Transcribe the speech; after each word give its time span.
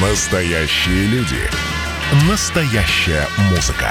Настоящие 0.00 1.06
люди. 1.06 1.40
Настоящая 2.30 3.26
музыка. 3.50 3.90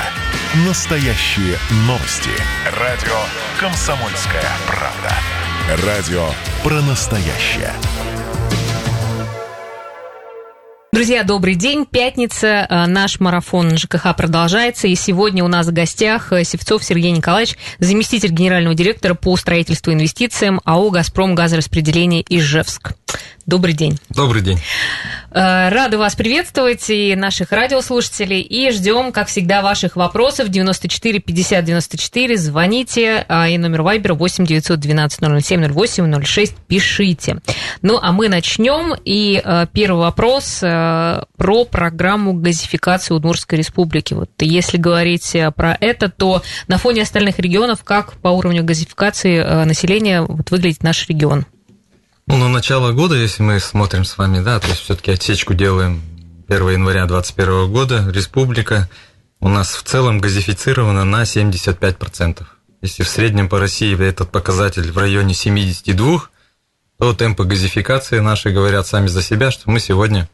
Настоящие 0.66 1.58
новости. 1.86 2.30
Радио 2.80 3.14
«Комсомольская 3.60 4.50
правда». 4.68 5.86
Радио 5.86 6.30
про 6.64 6.82
настоящее. 6.82 7.74
Друзья, 10.94 11.24
добрый 11.24 11.56
день. 11.56 11.86
Пятница. 11.86 12.66
э, 12.70 12.86
Наш 12.88 13.20
марафон 13.20 13.78
ЖКХ 13.78 14.16
продолжается. 14.16 14.88
И 14.88 14.96
сегодня 14.96 15.44
у 15.44 15.48
нас 15.48 15.68
в 15.68 15.74
гостях 15.74 16.32
э, 16.32 16.44
Севцов 16.46 16.84
Сергей 16.84 17.12
Николаевич, 17.12 17.58
заместитель 17.80 18.30
генерального 18.32 18.74
директора 18.74 19.14
по 19.14 19.36
строительству 19.36 19.92
и 19.92 19.94
инвестициям 19.94 20.62
АО 20.64 20.90
«Газпром» 20.90 21.36
газораспределение 21.36 22.24
Ижевск. 22.30 22.94
Добрый 23.46 23.74
день. 23.74 24.00
Добрый 24.10 24.42
день. 24.42 24.60
Э, 25.38 25.70
Рады 25.70 26.00
вас 26.00 26.16
приветствовать 26.16 26.90
и 26.90 27.16
наших 27.16 27.52
радиослушателей. 27.52 28.42
И 28.42 28.72
ждем, 28.72 29.12
как 29.12 29.28
всегда, 29.28 29.62
ваших 29.62 29.96
вопросов. 29.96 30.50
94 30.50 31.20
50 31.20 31.64
94. 31.64 32.38
Звоните. 32.38 33.24
а, 33.28 33.48
И 33.48 33.60
номер 33.60 33.84
Вайбера 33.84 34.16
8 34.16 34.48
912 34.48 35.20
007 35.44 35.72
08 35.72 36.24
06. 36.26 36.56
Пишите. 36.68 37.38
Ну, 37.84 38.00
а 38.02 38.12
мы 38.14 38.30
начнем. 38.30 38.96
И 39.06 39.40
э, 39.44 39.68
первый 39.72 40.00
вопрос 40.00 40.60
э, 40.64 41.22
про 41.38 41.66
программу 41.66 42.34
газификации 42.34 43.14
Удмуртской 43.14 43.60
республики. 43.60 44.16
Вот 44.16 44.32
если 44.40 44.78
говорить 44.78 45.36
про 45.56 45.78
это, 45.80 46.10
то 46.10 46.42
на 46.68 46.80
фоне 46.80 47.04
остальных 47.04 47.38
регионов, 47.38 47.84
как 47.84 48.14
по 48.14 48.30
уровню 48.30 48.64
газификации 48.64 49.66
населения 49.66 50.22
вот, 50.24 50.50
выглядит 50.50 50.82
наш 50.82 51.08
регион? 51.08 51.46
Ну, 52.30 52.36
на 52.36 52.50
начало 52.50 52.92
года, 52.92 53.16
если 53.16 53.42
мы 53.42 53.58
смотрим 53.62 54.04
с 54.04 54.18
вами, 54.18 54.42
да, 54.42 54.60
то 54.60 54.68
есть 54.68 54.82
все-таки 54.82 55.12
отсечку 55.12 55.54
делаем 55.54 56.02
1 56.50 56.70
января 56.72 57.06
2021 57.06 57.72
года, 57.72 58.12
республика 58.12 58.90
у 59.40 59.48
нас 59.48 59.74
в 59.74 59.84
целом 59.84 60.20
газифицирована 60.20 61.06
на 61.06 61.22
75%. 61.22 62.44
Если 62.82 63.04
в 63.04 63.08
среднем 63.08 63.48
по 63.48 63.60
России 63.60 63.98
этот 63.98 64.30
показатель 64.30 64.92
в 64.92 64.98
районе 64.98 65.34
72, 65.34 66.24
то 67.00 67.14
темпы 67.14 67.46
газификации 67.46 68.20
наши 68.20 68.50
говорят 68.50 68.86
сами 68.86 69.08
за 69.08 69.24
себя, 69.24 69.50
что 69.50 69.72
мы 69.72 69.80
сегодня 69.80 70.30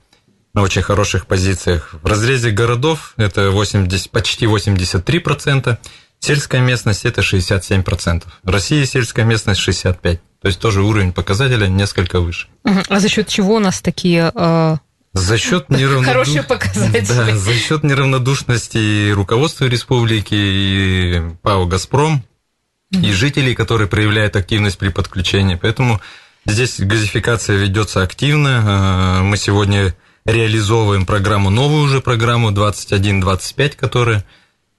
на 0.55 0.63
очень 0.63 0.81
хороших 0.81 1.27
позициях. 1.27 1.93
В 1.93 2.07
разрезе 2.07 2.49
городов 2.49 3.13
это 3.17 3.51
80, 3.51 4.09
почти 4.09 4.47
83%, 4.47 5.77
сельская 6.19 6.61
местность 6.61 7.05
это 7.05 7.21
67%, 7.21 8.23
в 8.41 8.49
России 8.49 8.83
сельская 8.83 9.25
местность 9.25 9.61
65%. 9.61 10.19
То 10.43 10.47
есть 10.49 10.59
тоже 10.59 10.83
уровень 10.83 11.13
показателя 11.13 11.67
несколько 11.67 12.19
выше. 12.19 12.47
А 12.65 12.99
за 12.99 13.09
счет 13.09 13.27
чего 13.29 13.55
у 13.55 13.59
нас 13.59 13.81
такие 13.81 14.31
э, 14.35 14.77
За 15.13 15.37
счет 15.37 15.69
неравноду- 15.69 16.03
Хорошие 16.03 16.43
показатели. 16.53 17.05
Да, 17.07 17.35
за 17.35 17.53
счет 17.53 17.83
неравнодушности 17.83 19.11
руководства 19.11 19.65
республики 19.65 20.35
и 20.35 21.21
ПАО 21.41 21.65
«Газпром», 21.65 22.23
и 22.91 23.11
жителей, 23.11 23.55
которые 23.55 23.87
проявляют 23.87 24.35
активность 24.35 24.77
при 24.77 24.89
подключении. 24.89 25.55
Поэтому 25.55 25.99
здесь 26.45 26.79
газификация 26.79 27.55
ведется 27.57 28.03
активно. 28.03 29.19
Э, 29.19 29.23
Мы 29.23 29.37
сегодня 29.37 29.95
реализовываем 30.25 31.05
программу, 31.05 31.49
новую 31.49 31.83
уже 31.83 32.01
программу 32.01 32.51
21-25, 32.51 33.75
которая 33.77 34.23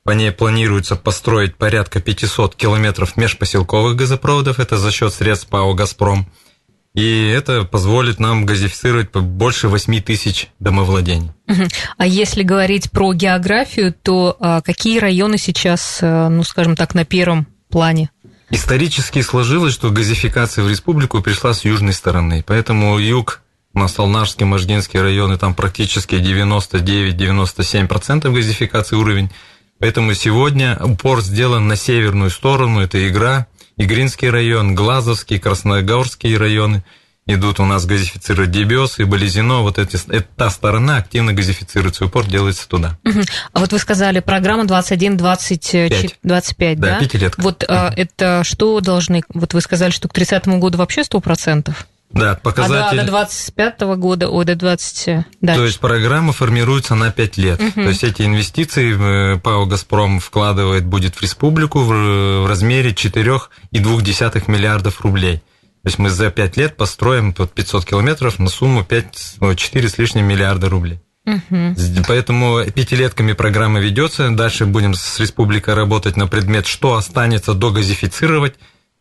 по 0.05 0.11
ней 0.11 0.33
планируется 0.33 0.97
построить 0.97 1.57
порядка 1.57 2.01
500 2.01 2.55
километров 2.55 3.17
межпоселковых 3.17 3.97
газопроводов. 3.97 4.61
Это 4.61 4.77
за 4.77 4.93
счет 4.93 5.15
средств 5.15 5.49
ПАО 5.49 5.73
«Газпром». 5.75 6.31
И 6.95 7.27
это 7.27 7.65
позволит 7.65 8.21
нам 8.21 8.47
газифицировать 8.47 9.11
больше 9.11 9.67
8 9.69 10.01
тысяч 10.03 10.51
домовладений. 10.61 11.33
А 11.97 12.07
если 12.07 12.45
говорить 12.45 12.93
про 12.93 13.13
географию, 13.15 13.93
то 13.93 14.37
а, 14.39 14.61
какие 14.61 15.01
районы 15.01 15.37
сейчас, 15.39 15.99
а, 16.03 16.29
ну, 16.29 16.45
скажем 16.45 16.77
так, 16.77 16.95
на 16.95 17.05
первом 17.05 17.49
плане? 17.69 18.11
Исторически 18.51 19.23
сложилось, 19.23 19.75
что 19.75 19.91
газификация 19.91 20.63
в 20.63 20.71
республику 20.71 21.21
пришла 21.21 21.53
с 21.53 21.65
южной 21.65 21.95
стороны, 21.95 22.45
поэтому 22.47 22.97
юг, 22.99 23.41
у 23.73 23.81
нас 23.81 23.99
Алнашский, 23.99 24.47
Мождинский 24.47 25.01
районы, 25.01 25.37
там 25.39 25.55
практически 25.55 26.15
99-97% 26.15 28.31
газификации 28.31 28.95
уровень, 28.95 29.33
поэтому 29.85 30.15
сегодня 30.15 30.79
упор 30.83 31.21
сделан 31.21 31.69
на 31.69 31.77
северную 31.77 32.31
сторону, 32.31 32.81
это 32.81 33.07
Игра, 33.07 33.49
Игринский 33.77 34.31
район, 34.31 34.75
Глазовский, 34.75 35.39
Красногорские 35.39 36.39
районы, 36.39 36.83
идут 37.27 37.61
у 37.61 37.67
нас 37.67 37.85
газифицировать 37.85 38.51
Дебес 38.51 38.99
и 38.99 39.05
Болезино, 39.05 39.61
вот 39.61 39.79
эти, 39.79 39.97
это 40.11 40.27
та 40.37 40.49
сторона 40.49 40.97
активно 40.97 41.35
газифицируется, 41.35 42.07
упор 42.07 42.25
делается 42.25 42.67
туда. 42.67 42.97
Мгм. 43.05 43.25
А 43.53 43.61
вот 43.61 43.73
вы 43.73 43.79
сказали, 43.79 44.21
программа 44.21 44.65
21-25, 44.65 46.15
25, 46.23 46.81
да? 46.81 46.89
Да, 46.89 46.99
пятилетка. 47.01 47.43
Вот 47.43 47.63
а, 47.69 47.93
это 47.95 48.43
что 48.43 48.81
должны... 48.81 49.23
Вот 49.35 49.53
вы 49.53 49.61
сказали, 49.61 49.91
что 49.91 50.09
к 50.09 50.15
30 50.15 50.47
году 50.47 50.79
вообще 50.79 51.03
100%? 51.03 51.75
Да, 52.15 52.33
А 52.33 52.35
показатель... 52.37 52.97
до, 52.99 53.03
до 53.05 53.11
25 53.11 53.81
года, 53.97 54.29
ой, 54.31 54.45
до 54.45 54.55
20... 54.55 55.27
Да. 55.41 55.55
То 55.57 55.65
есть 55.65 55.81
программа 55.81 56.33
формируется 56.33 56.95
на 56.95 57.11
5 57.11 57.37
лет. 57.39 57.61
То 57.75 57.81
есть 57.83 58.05
эти 58.05 58.23
инвестиции 58.23 59.35
э, 59.35 59.39
ПАО 59.41 59.67
«Газпром» 59.67 60.21
вкладывает 60.21 60.85
будет 60.87 61.17
в 61.17 61.23
республику 61.23 61.81
в 61.81 61.89
в 62.45 62.47
размере 62.47 62.91
4,2 62.91 64.43
миллиардов 64.51 65.01
рублей. 65.03 65.39
То 65.83 65.89
есть 65.89 65.99
мы 65.99 66.09
за 66.11 66.31
5 66.31 66.57
лет 66.57 66.77
построим 66.77 67.33
под 67.33 67.53
500 67.53 67.85
километров 67.85 68.39
на 68.39 68.49
сумму 68.49 68.85
5, 68.85 69.37
ой, 69.41 69.57
4 69.57 69.89
с 69.89 69.99
лишним 69.99 70.25
миллиарда 70.27 70.69
рублей. 70.71 71.01
С- 71.27 72.05
Поэтому 72.07 72.63
пятилетками 72.71 73.33
программа 73.33 73.81
ведется. 73.81 74.31
Дальше 74.31 74.67
будем 74.67 74.95
с 74.95 75.19
республикой 75.21 75.75
работать 75.75 76.17
на 76.17 76.27
предмет, 76.27 76.67
что 76.67 76.97
останется 76.97 77.55
догазифицировать 77.55 78.55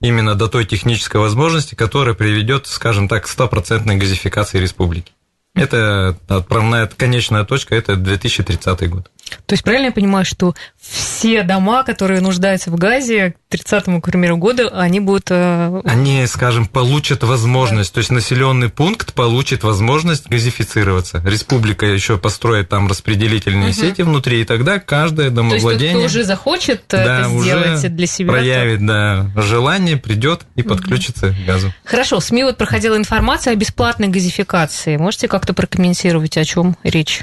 именно 0.04 0.36
до 0.36 0.50
той 0.50 0.66
технической 0.66 1.22
возможности, 1.22 1.76
которая 1.76 2.14
приведет, 2.14 2.68
скажем 2.68 3.08
так, 3.08 3.24
к 3.24 3.28
стопроцентной 3.28 3.96
газификации 3.96 4.60
республики. 4.60 5.14
Это 5.56 6.18
отправная 6.28 6.88
конечная 6.88 7.46
точка, 7.46 7.76
это 7.76 7.96
2030 7.96 8.90
год. 8.90 9.10
То 9.46 9.54
есть 9.54 9.64
правильно 9.64 9.88
я 9.88 9.92
понимаю, 9.92 10.26
что 10.26 10.56
все 10.80 11.44
дома, 11.44 11.84
которые 11.84 12.22
нуждаются 12.22 12.70
в 12.72 12.76
газе 12.76 13.36
к 13.50 13.52
30 13.52 13.86
к 14.02 14.06
примеру, 14.06 14.38
году, 14.38 14.70
они 14.74 15.00
будут... 15.00 15.28
э, 15.30 15.82
Они, 15.86 16.26
скажем, 16.28 16.66
получат 16.66 17.24
возможность, 17.24 17.94
то 17.94 18.00
есть 18.00 18.12
населенный 18.12 18.70
пункт 18.70 19.14
получит 19.14 19.64
возможность 19.64 20.28
газифицироваться. 20.28 21.22
Республика 21.26 21.86
еще 21.86 22.18
построит 22.18 22.70
там 22.70 22.88
распределительные 22.88 23.74
сети 23.74 24.02
внутри, 24.02 24.42
и 24.42 24.46
тогда 24.46 24.80
каждое 24.80 25.30
То 25.30 25.42
есть 25.42 25.52
домовладение... 25.64 25.96
кто 25.96 26.06
уже 26.06 26.24
захочет 26.24 26.82
э, 26.94 27.04
да, 27.06 27.20
это 27.22 27.30
уже 27.30 27.46
сделать 27.48 27.96
для 27.96 28.08
себя... 28.08 28.28
то- 28.28 28.34
проявит 28.34 28.86
да, 28.86 29.28
желание, 29.36 29.98
придет 29.98 30.42
и 30.56 30.64
подключится 30.64 31.30
к 31.30 31.46
газу. 31.46 31.74
Хорошо, 31.84 32.20
в 32.20 32.24
СМИ 32.24 32.44
вот 32.44 32.58
проходила 32.58 32.98
информация 32.98 33.54
о 33.54 33.56
бесплатной 33.56 34.08
газификации. 34.08 34.98
Можете 34.98 35.28
как-то 35.28 35.54
прокомментировать, 35.54 36.38
о 36.38 36.46
чем 36.46 36.76
речь? 36.84 37.22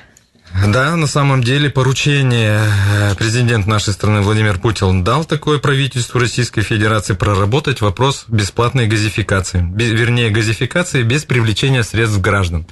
Да, 0.52 0.96
на 0.96 1.06
самом 1.06 1.42
деле 1.44 1.70
поручение 1.70 2.60
э, 2.60 3.14
президент 3.14 3.66
нашей 3.66 3.92
страны 3.92 4.20
Владимир 4.20 4.58
Путин 4.58 5.04
дал 5.04 5.24
такое 5.24 5.58
правительству 5.58 6.18
Российской 6.18 6.62
Федерации 6.62 7.14
проработать 7.14 7.80
вопрос 7.80 8.24
бесплатной 8.26 8.88
газификации, 8.88 9.62
Бе- 9.62 9.94
вернее 9.94 10.30
газификации 10.30 11.02
без 11.02 11.24
привлечения 11.24 11.84
средств 11.84 12.20
граждан. 12.20 12.66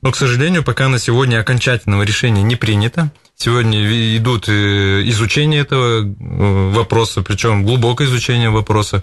Но, 0.00 0.12
к 0.12 0.16
сожалению, 0.16 0.62
пока 0.62 0.88
на 0.88 0.98
сегодня 0.98 1.40
окончательного 1.40 2.02
решения 2.02 2.42
не 2.42 2.56
принято. 2.56 3.10
Сегодня 3.36 4.16
идут 4.16 4.48
э, 4.48 5.02
изучение 5.08 5.60
этого 5.62 6.02
э, 6.02 6.70
вопроса, 6.70 7.22
причем 7.22 7.64
глубокое 7.64 8.06
изучение 8.06 8.50
вопроса. 8.50 9.02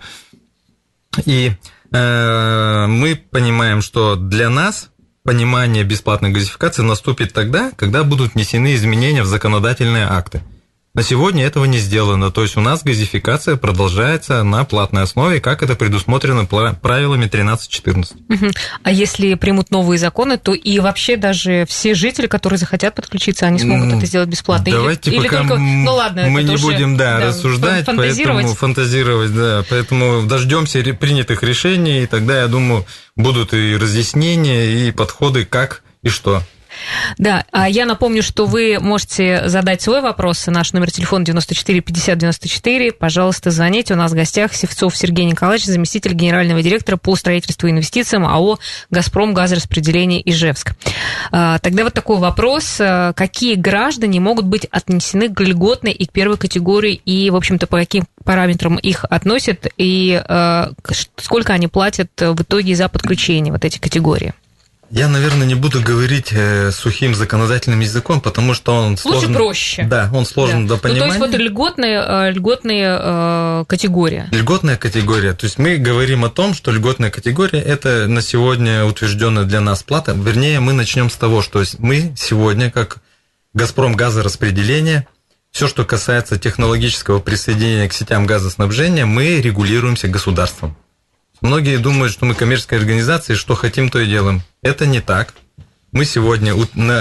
И 1.25 1.51
э, 1.91 2.85
мы 2.87 3.15
понимаем, 3.15 3.81
что 3.81 4.15
для 4.15 4.49
нас 4.49 4.89
понимание 5.23 5.83
бесплатной 5.83 6.31
газификации 6.31 6.81
наступит 6.81 7.33
тогда, 7.33 7.71
когда 7.75 8.03
будут 8.03 8.33
внесены 8.33 8.75
изменения 8.75 9.23
в 9.23 9.27
законодательные 9.27 10.05
акты. 10.05 10.41
На 10.93 11.03
сегодня 11.03 11.45
этого 11.45 11.63
не 11.63 11.77
сделано, 11.77 12.31
то 12.31 12.41
есть 12.41 12.57
у 12.57 12.59
нас 12.59 12.83
газификация 12.83 13.55
продолжается 13.55 14.43
на 14.43 14.65
платной 14.65 15.03
основе, 15.03 15.39
как 15.39 15.63
это 15.63 15.75
предусмотрено 15.77 16.45
правилами 16.45 17.27
13.14. 17.27 18.13
Мгм. 18.27 18.51
А 18.83 18.91
если 18.91 19.35
примут 19.35 19.71
новые 19.71 19.97
законы, 19.97 20.37
то 20.37 20.53
и 20.53 20.79
вообще 20.79 21.15
даже 21.15 21.65
все 21.69 21.93
жители, 21.93 22.27
которые 22.27 22.59
захотят 22.59 22.93
подключиться, 22.95 23.45
они 23.45 23.59
смогут 23.59 23.89
М, 23.93 23.97
это 23.99 24.05
сделать 24.05 24.27
бесплатно? 24.27 24.67
Или- 24.67 24.75
Давайте 24.75 25.11
или, 25.11 25.27
пока 25.27 25.37
только, 25.37 25.53
м- 25.53 25.85
ну 25.85 25.93
ладно, 25.93 26.25
мы 26.27 26.43
не 26.43 26.55
уже, 26.55 26.63
будем 26.65 26.97
да, 26.97 27.19
да, 27.19 27.27
рассуждать, 27.27 27.85
фантазировать. 27.85 28.35
поэтому 28.35 28.55
фантазировать, 28.55 29.33
да, 29.33 29.63
поэтому 29.69 30.23
дождемся 30.23 30.81
принятых 30.93 31.41
решений, 31.43 32.03
и 32.03 32.05
тогда, 32.05 32.41
я 32.41 32.47
думаю, 32.49 32.85
будут 33.15 33.53
и 33.53 33.77
разъяснения, 33.77 34.65
и 34.87 34.91
подходы, 34.91 35.45
как 35.45 35.83
и 36.03 36.09
что. 36.09 36.43
Да, 37.17 37.45
а 37.51 37.69
я 37.69 37.85
напомню, 37.85 38.23
что 38.23 38.45
вы 38.45 38.77
можете 38.79 39.47
задать 39.47 39.81
свой 39.81 40.01
вопрос. 40.01 40.47
Наш 40.47 40.73
номер 40.73 40.91
телефона 40.91 41.25
94 41.25 41.81
50 41.81 42.17
94. 42.17 42.91
Пожалуйста, 42.93 43.51
звоните. 43.51 43.93
У 43.93 43.97
нас 43.97 44.11
в 44.11 44.15
гостях 44.15 44.53
Севцов 44.53 44.95
Сергей 44.95 45.25
Николаевич, 45.25 45.65
заместитель 45.65 46.13
генерального 46.13 46.61
директора 46.61 46.97
по 46.97 47.15
строительству 47.15 47.67
и 47.67 47.71
инвестициям 47.71 48.25
АО 48.25 48.59
«Газпром 48.89 49.33
газораспределение 49.33 50.21
Ижевск». 50.29 50.73
А, 51.31 51.59
тогда 51.59 51.83
вот 51.83 51.93
такой 51.93 52.17
вопрос. 52.17 52.77
А, 52.79 53.13
какие 53.13 53.55
граждане 53.55 54.19
могут 54.19 54.45
быть 54.45 54.65
отнесены 54.71 55.29
к 55.29 55.39
льготной 55.41 55.91
и 55.91 56.05
к 56.05 56.11
первой 56.11 56.37
категории, 56.37 56.93
и, 57.05 57.29
в 57.29 57.35
общем-то, 57.35 57.67
по 57.67 57.77
каким 57.77 58.05
параметрам 58.23 58.77
их 58.77 59.05
относят, 59.05 59.67
и 59.77 60.21
а, 60.27 60.71
сколько 61.17 61.53
они 61.53 61.67
платят 61.67 62.09
в 62.19 62.41
итоге 62.41 62.75
за 62.75 62.89
подключение 62.89 63.51
вот 63.51 63.65
эти 63.65 63.79
категории? 63.79 64.33
Я, 64.91 65.07
наверное, 65.07 65.47
не 65.47 65.55
буду 65.55 65.81
говорить 65.81 66.33
э, 66.33 66.69
сухим 66.71 67.15
законодательным 67.15 67.79
языком, 67.79 68.19
потому 68.19 68.53
что 68.53 68.73
он 68.73 68.97
сложен. 68.97 69.29
Лучше 69.29 69.33
проще. 69.33 69.83
Да, 69.83 70.09
он 70.13 70.25
сложен 70.25 70.67
да. 70.67 70.75
до 70.75 70.81
понимания. 70.81 71.05
Ну, 71.05 71.19
то 71.19 71.25
есть 71.25 71.33
вот 71.33 71.41
льготная, 71.41 72.27
э, 72.27 72.31
льготная 72.31 72.99
э, 73.01 73.65
категория. 73.67 74.27
Льготная 74.31 74.75
категория. 74.75 75.33
То 75.33 75.45
есть 75.45 75.57
мы 75.57 75.77
говорим 75.77 76.25
о 76.25 76.29
том, 76.29 76.53
что 76.53 76.71
льготная 76.71 77.09
категория– 77.09 77.61
это 77.61 78.07
на 78.07 78.21
сегодня 78.21 78.83
утвержденная 78.83 79.45
для 79.45 79.61
нас 79.61 79.81
плата. 79.81 80.11
Вернее, 80.11 80.59
мы 80.59 80.73
начнем 80.73 81.09
с 81.09 81.15
того, 81.15 81.41
что 81.41 81.63
мы 81.79 82.13
сегодня, 82.17 82.69
как 82.69 82.97
«Газпром» 83.53 83.95
газораспределение, 83.95 85.07
все, 85.51 85.69
что 85.69 85.85
касается 85.85 86.37
технологического 86.37 87.19
присоединения 87.19 87.87
к 87.87 87.93
сетям 87.93 88.25
газоснабжения, 88.25 89.05
мы 89.05 89.39
регулируемся 89.39 90.09
государством. 90.09 90.75
Многие 91.41 91.77
думают, 91.77 92.13
что 92.13 92.25
мы 92.25 92.35
коммерческая 92.35 92.79
организация, 92.79 93.35
что 93.35 93.55
хотим, 93.55 93.89
то 93.89 93.99
и 93.99 94.05
делаем. 94.05 94.43
Это 94.61 94.85
не 94.85 95.01
так. 95.01 95.33
Мы 95.91 96.05
сегодня 96.05 96.55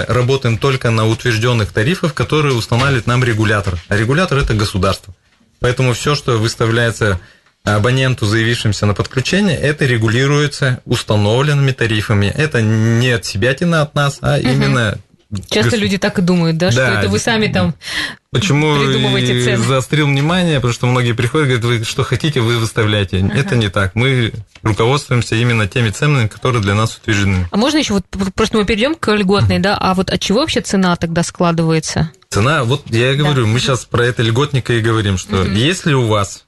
работаем 0.07 0.57
только 0.57 0.89
на 0.89 1.07
утвержденных 1.07 1.71
тарифах, 1.71 2.13
которые 2.13 2.55
устанавливает 2.55 3.07
нам 3.07 3.23
регулятор. 3.23 3.77
А 3.87 3.95
регулятор 3.95 4.39
это 4.39 4.53
государство. 4.53 5.13
Поэтому 5.59 5.93
все, 5.93 6.15
что 6.15 6.37
выставляется 6.37 7.19
абоненту, 7.63 8.25
заявившимся 8.25 8.87
на 8.87 8.95
подключение, 8.95 9.55
это 9.55 9.85
регулируется 9.85 10.81
установленными 10.85 11.71
тарифами. 11.71 12.25
Это 12.25 12.61
не 12.61 13.11
от 13.11 13.23
себя 13.23 13.53
тина 13.53 13.83
от 13.83 13.93
нас, 13.93 14.17
а 14.21 14.37
угу. 14.37 14.47
именно 14.49 14.97
Часто 15.49 15.77
люди 15.77 15.97
так 15.97 16.19
и 16.19 16.21
думают, 16.21 16.57
да, 16.57 16.67
да 16.67 16.71
что 16.71 16.99
это 16.99 17.09
вы 17.09 17.19
сами 17.19 17.47
там 17.47 17.73
Почему 18.31 18.77
придумываете 18.77 19.43
цены. 19.43 19.57
заострил 19.57 20.07
внимание, 20.07 20.55
потому 20.55 20.73
что 20.73 20.87
многие 20.87 21.13
приходят 21.13 21.47
и 21.47 21.57
говорят, 21.57 21.65
вы 21.65 21.85
что 21.85 22.03
хотите, 22.03 22.41
вы 22.41 22.57
выставляете. 22.57 23.19
Ага. 23.19 23.37
Это 23.37 23.55
не 23.55 23.69
так. 23.69 23.95
Мы 23.95 24.33
руководствуемся 24.61 25.35
именно 25.35 25.67
теми 25.67 25.89
ценами, 25.89 26.27
которые 26.27 26.61
для 26.61 26.75
нас 26.75 26.97
утверждены. 26.97 27.47
А 27.51 27.57
можно 27.57 27.77
еще 27.77 27.93
вот 27.93 28.05
просто 28.35 28.57
мы 28.57 28.65
перейдем 28.65 28.95
к 28.95 29.13
льготной, 29.13 29.59
да? 29.59 29.77
А 29.77 29.93
вот 29.93 30.09
от 30.09 30.19
чего 30.19 30.39
вообще 30.39 30.61
цена 30.61 30.95
тогда 30.95 31.23
складывается? 31.23 32.11
Цена, 32.29 32.63
вот 32.63 32.83
я 32.87 33.11
и 33.11 33.15
говорю, 33.15 33.43
да. 33.43 33.47
мы 33.47 33.59
сейчас 33.59 33.85
про 33.85 34.05
это 34.05 34.23
льготника 34.23 34.73
и 34.73 34.81
говорим, 34.81 35.17
что 35.17 35.41
угу. 35.41 35.49
если 35.51 35.93
у 35.93 36.07
вас 36.07 36.45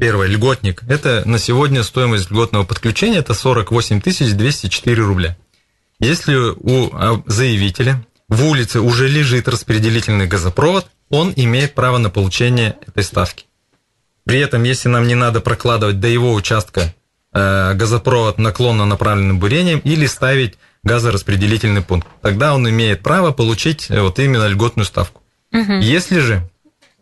Первое, 0.00 0.28
льготник. 0.28 0.82
Это 0.88 1.24
на 1.26 1.38
сегодня 1.38 1.82
стоимость 1.82 2.30
льготного 2.30 2.64
подключения 2.64 3.18
это 3.18 3.34
48 3.34 4.00
204 4.00 5.02
рубля. 5.02 5.36
Если 5.98 6.34
у 6.34 6.88
а, 6.94 7.22
заявителя 7.26 8.02
в 8.30 8.44
улице 8.46 8.80
уже 8.80 9.08
лежит 9.08 9.48
распределительный 9.48 10.26
газопровод, 10.26 10.86
он 11.10 11.32
имеет 11.36 11.74
право 11.74 11.98
на 11.98 12.08
получение 12.08 12.76
этой 12.86 13.02
ставки. 13.02 13.44
При 14.24 14.38
этом, 14.38 14.62
если 14.62 14.88
нам 14.88 15.06
не 15.06 15.16
надо 15.16 15.40
прокладывать 15.40 15.98
до 15.98 16.06
его 16.06 16.32
участка 16.32 16.94
э, 17.34 17.74
газопровод 17.74 18.38
наклонно 18.38 18.86
направленным 18.86 19.40
бурением 19.40 19.80
или 19.80 20.06
ставить 20.06 20.54
газораспределительный 20.84 21.82
пункт, 21.82 22.06
тогда 22.22 22.54
он 22.54 22.68
имеет 22.68 23.02
право 23.02 23.32
получить 23.32 23.90
э, 23.90 24.00
вот 24.00 24.20
именно 24.20 24.46
льготную 24.46 24.86
ставку. 24.86 25.22
Угу. 25.52 25.72
Если 25.80 26.20
же 26.20 26.48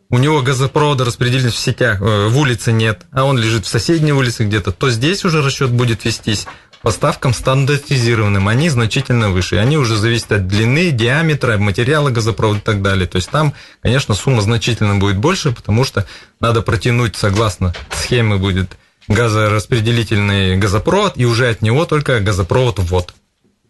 у 0.09 0.17
него 0.17 0.41
газопровода 0.41 1.05
распределительных 1.05 1.55
в 1.55 1.59
сетях 1.59 2.01
э, 2.01 2.29
в 2.29 2.39
улице 2.39 2.73
нет, 2.73 3.03
а 3.13 3.25
он 3.25 3.37
лежит 3.37 3.67
в 3.67 3.69
соседней 3.69 4.13
улице 4.13 4.47
где-то, 4.47 4.73
то 4.73 4.91
здесь 4.91 5.27
уже 5.27 5.43
расчет 5.43 5.71
будет 5.71 6.07
вестись 6.07 6.47
поставкам 6.83 7.35
стандартизированным, 7.35 8.49
они 8.49 8.69
значительно 8.69 9.31
выше. 9.31 9.57
Они 9.57 9.77
уже 9.77 9.97
зависят 9.97 10.33
от 10.33 10.47
длины, 10.47 10.91
диаметра, 10.91 11.59
материала 11.59 12.11
газопровода 12.11 12.61
и 12.61 12.63
так 12.63 12.83
далее. 12.83 13.07
То 13.07 13.17
есть 13.17 13.31
там, 13.31 13.55
конечно, 13.83 14.15
сумма 14.15 14.43
значительно 14.43 14.97
будет 14.97 15.19
больше, 15.19 15.53
потому 15.53 15.85
что 15.85 16.07
надо 16.41 16.63
протянуть, 16.63 17.17
согласно 17.17 17.75
схеме, 17.93 18.37
будет 18.37 18.77
газораспределительный 19.09 20.57
газопровод, 20.57 21.15
и 21.17 21.25
уже 21.25 21.49
от 21.49 21.63
него 21.63 21.87
только 21.87 22.21
газопровод 22.21 22.79
ввод. 22.79 23.15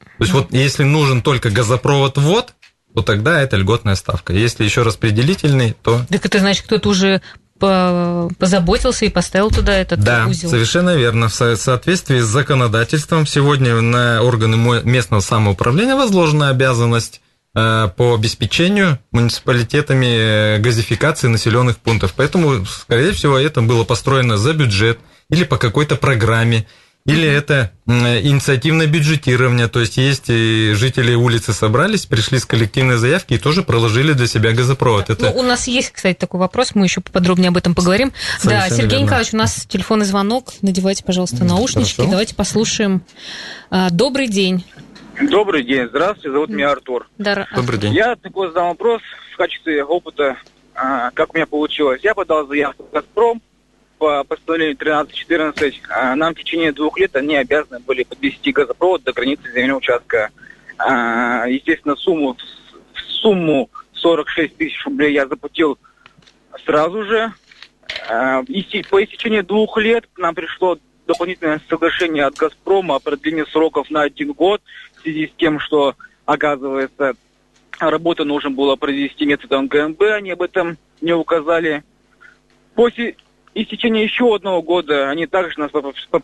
То 0.01 0.25
есть 0.25 0.33
вот 0.33 0.53
если 0.53 0.83
нужен 0.83 1.23
только 1.23 1.51
газопровод 1.51 2.19
ввод, 2.19 2.55
то 2.95 3.03
тогда 3.03 3.41
это 3.41 3.57
льготная 3.57 3.95
ставка. 3.95 4.33
Если 4.33 4.65
еще 4.65 4.83
распределительный, 4.83 5.77
то... 5.81 6.05
Так 6.09 6.27
это 6.27 6.41
значит, 6.41 6.65
кто-то 6.65 6.89
уже 6.89 7.23
позаботился 7.59 9.05
и 9.05 9.09
поставил 9.09 9.51
туда 9.51 9.77
этот 9.77 10.01
да, 10.01 10.27
узел. 10.27 10.49
Да, 10.49 10.57
совершенно 10.57 10.95
верно. 10.97 11.29
В 11.29 11.33
соответствии 11.33 12.21
с 12.21 12.27
законодательством 12.27 13.27
сегодня 13.27 13.81
на 13.81 14.23
органы 14.23 14.83
местного 14.85 15.21
самоуправления 15.21 15.97
возложена 15.97 16.51
обязанность 16.51 17.21
э, 17.55 17.89
по 17.97 18.15
обеспечению 18.15 18.99
муниципалитетами 19.13 20.07
э, 20.07 20.59
газификации 20.59 21.29
населенных 21.29 21.79
пунктов. 21.79 22.15
Поэтому, 22.17 22.65
скорее 22.67 23.13
всего, 23.13 23.39
это 23.39 23.63
было 23.63 23.85
построено 23.85 24.37
за 24.37 24.55
бюджет 24.55 24.99
или 25.31 25.45
по 25.45 25.57
какой-то 25.57 25.97
программе. 25.97 26.67
Или 27.05 27.27
это 27.27 27.73
инициативное 27.87 28.87
бюджетирование, 28.87 29.69
то 29.69 29.81
есть 29.81 29.97
есть 29.97 30.25
и 30.29 30.73
жители 30.75 31.15
улицы 31.15 31.55
собрались, 31.55 32.05
пришли 32.05 32.39
с 32.39 32.45
коллективной 32.45 32.97
заявки 32.97 33.35
и 33.35 33.39
тоже 33.39 33.63
проложили 33.63 34.13
для 34.13 34.27
себя 34.27 34.53
газопровод. 34.53 35.09
Это... 35.09 35.31
Ну, 35.31 35.41
у 35.41 35.43
нас 35.43 35.69
есть, 35.69 35.91
кстати, 35.91 36.19
такой 36.19 36.39
вопрос, 36.39 36.75
мы 36.75 36.85
еще 36.85 37.01
подробнее 37.01 37.49
об 37.49 37.57
этом 37.57 37.75
поговорим. 37.75 38.13
Совершенно 38.39 38.69
да, 38.69 38.77
Сергей 38.77 38.91
верно. 38.91 39.05
Николаевич, 39.05 39.33
у 39.33 39.37
нас 39.39 39.67
телефонный 39.67 40.05
звонок, 40.05 40.53
надевайте, 40.61 41.03
пожалуйста, 41.03 41.45
наушнички, 41.45 41.97
Хорошо. 41.97 42.11
давайте 42.11 42.35
послушаем. 42.35 43.03
А, 43.71 43.89
добрый 43.89 44.29
день. 44.29 44.67
Добрый 45.31 45.65
день, 45.65 45.87
здравствуйте, 45.89 46.31
зовут 46.31 46.51
меня 46.51 46.71
Артур. 46.71 47.09
Да, 47.17 47.47
Добрый 47.57 47.79
день. 47.79 47.95
Я 47.95 48.17
такой 48.17 48.49
задам 48.49 48.69
вопрос 48.69 49.01
в 49.33 49.37
качестве 49.39 49.83
опыта, 49.83 50.37
а, 50.75 51.11
как 51.13 51.33
у 51.33 51.37
меня 51.37 51.47
получилось. 51.47 52.01
Я 52.05 52.15
подал 52.15 52.47
заявку 52.47 52.85
в 52.85 52.93
«Газпром», 52.93 53.41
по 53.99 54.25
постановлению 54.25 54.77
13-14 54.77 55.75
а, 55.91 56.15
нам 56.15 56.35
в 56.35 56.39
течение 56.39 56.73
двух 56.73 56.99
лет 56.99 57.15
они 57.17 57.37
обязаны 57.37 57.81
были 57.81 58.05
подвести 58.05 58.53
газопровод 58.53 59.03
до 59.03 59.13
границы 59.13 59.51
земельного 59.53 59.79
участка. 59.79 60.31
А, 60.79 61.47
естественно, 61.47 61.97
сумму, 61.97 62.37
сумму 63.21 63.69
46 63.93 64.57
тысяч 64.57 64.85
рублей 64.85 65.13
я 65.13 65.27
заплатил 65.27 65.79
сразу 66.65 67.05
же. 67.05 67.33
А, 68.09 68.43
по 68.43 69.05
истечении 69.05 69.41
двух 69.41 69.77
лет 69.79 70.09
нам 70.17 70.35
пришло 70.35 70.79
дополнительное 71.07 71.61
соглашение 71.69 72.25
от 72.25 72.37
«Газпрома» 72.37 72.97
о 72.97 73.01
продлении 73.01 73.45
сроков 73.51 73.91
на 73.91 74.03
один 74.03 74.33
год 74.33 74.63
в 74.97 75.03
связи 75.03 75.27
с 75.27 75.31
тем, 75.39 75.59
что, 75.59 75.97
оказывается, 76.27 77.15
работу 77.79 78.25
нужно 78.25 78.51
было 78.51 78.77
провести 78.77 79.25
методом 79.25 79.67
ГМБ, 79.69 80.03
они 80.03 80.33
об 80.33 80.43
этом 80.43 80.77
не 81.01 81.13
указали. 81.13 81.83
После 82.75 83.17
и 83.59 83.65
в 83.65 83.69
течение 83.69 84.05
еще 84.05 84.37
одного 84.37 84.63
года 84.63 85.11
они 85.11 85.27
также 85.27 85.59
нас 85.59 85.73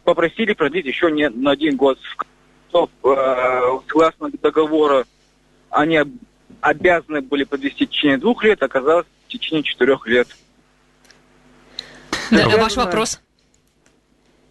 попросили 0.04 0.52
продлить 0.52 0.86
еще 0.86 1.10
не 1.10 1.28
на 1.28 1.50
один 1.50 1.74
год. 1.74 1.98
Э, 2.72 2.86
согласно 3.88 4.30
договору, 4.40 5.02
они 5.68 5.98
обязаны 6.60 7.22
были 7.22 7.42
подвести 7.42 7.86
в 7.86 7.88
течение 7.88 8.18
двух 8.18 8.44
лет, 8.44 8.62
оказалось 8.62 9.06
в 9.26 9.32
течение 9.32 9.64
четырех 9.64 10.06
лет. 10.06 10.28
Да, 12.30 12.44
а 12.44 12.56
ваш 12.56 12.76
вопрос? 12.76 13.20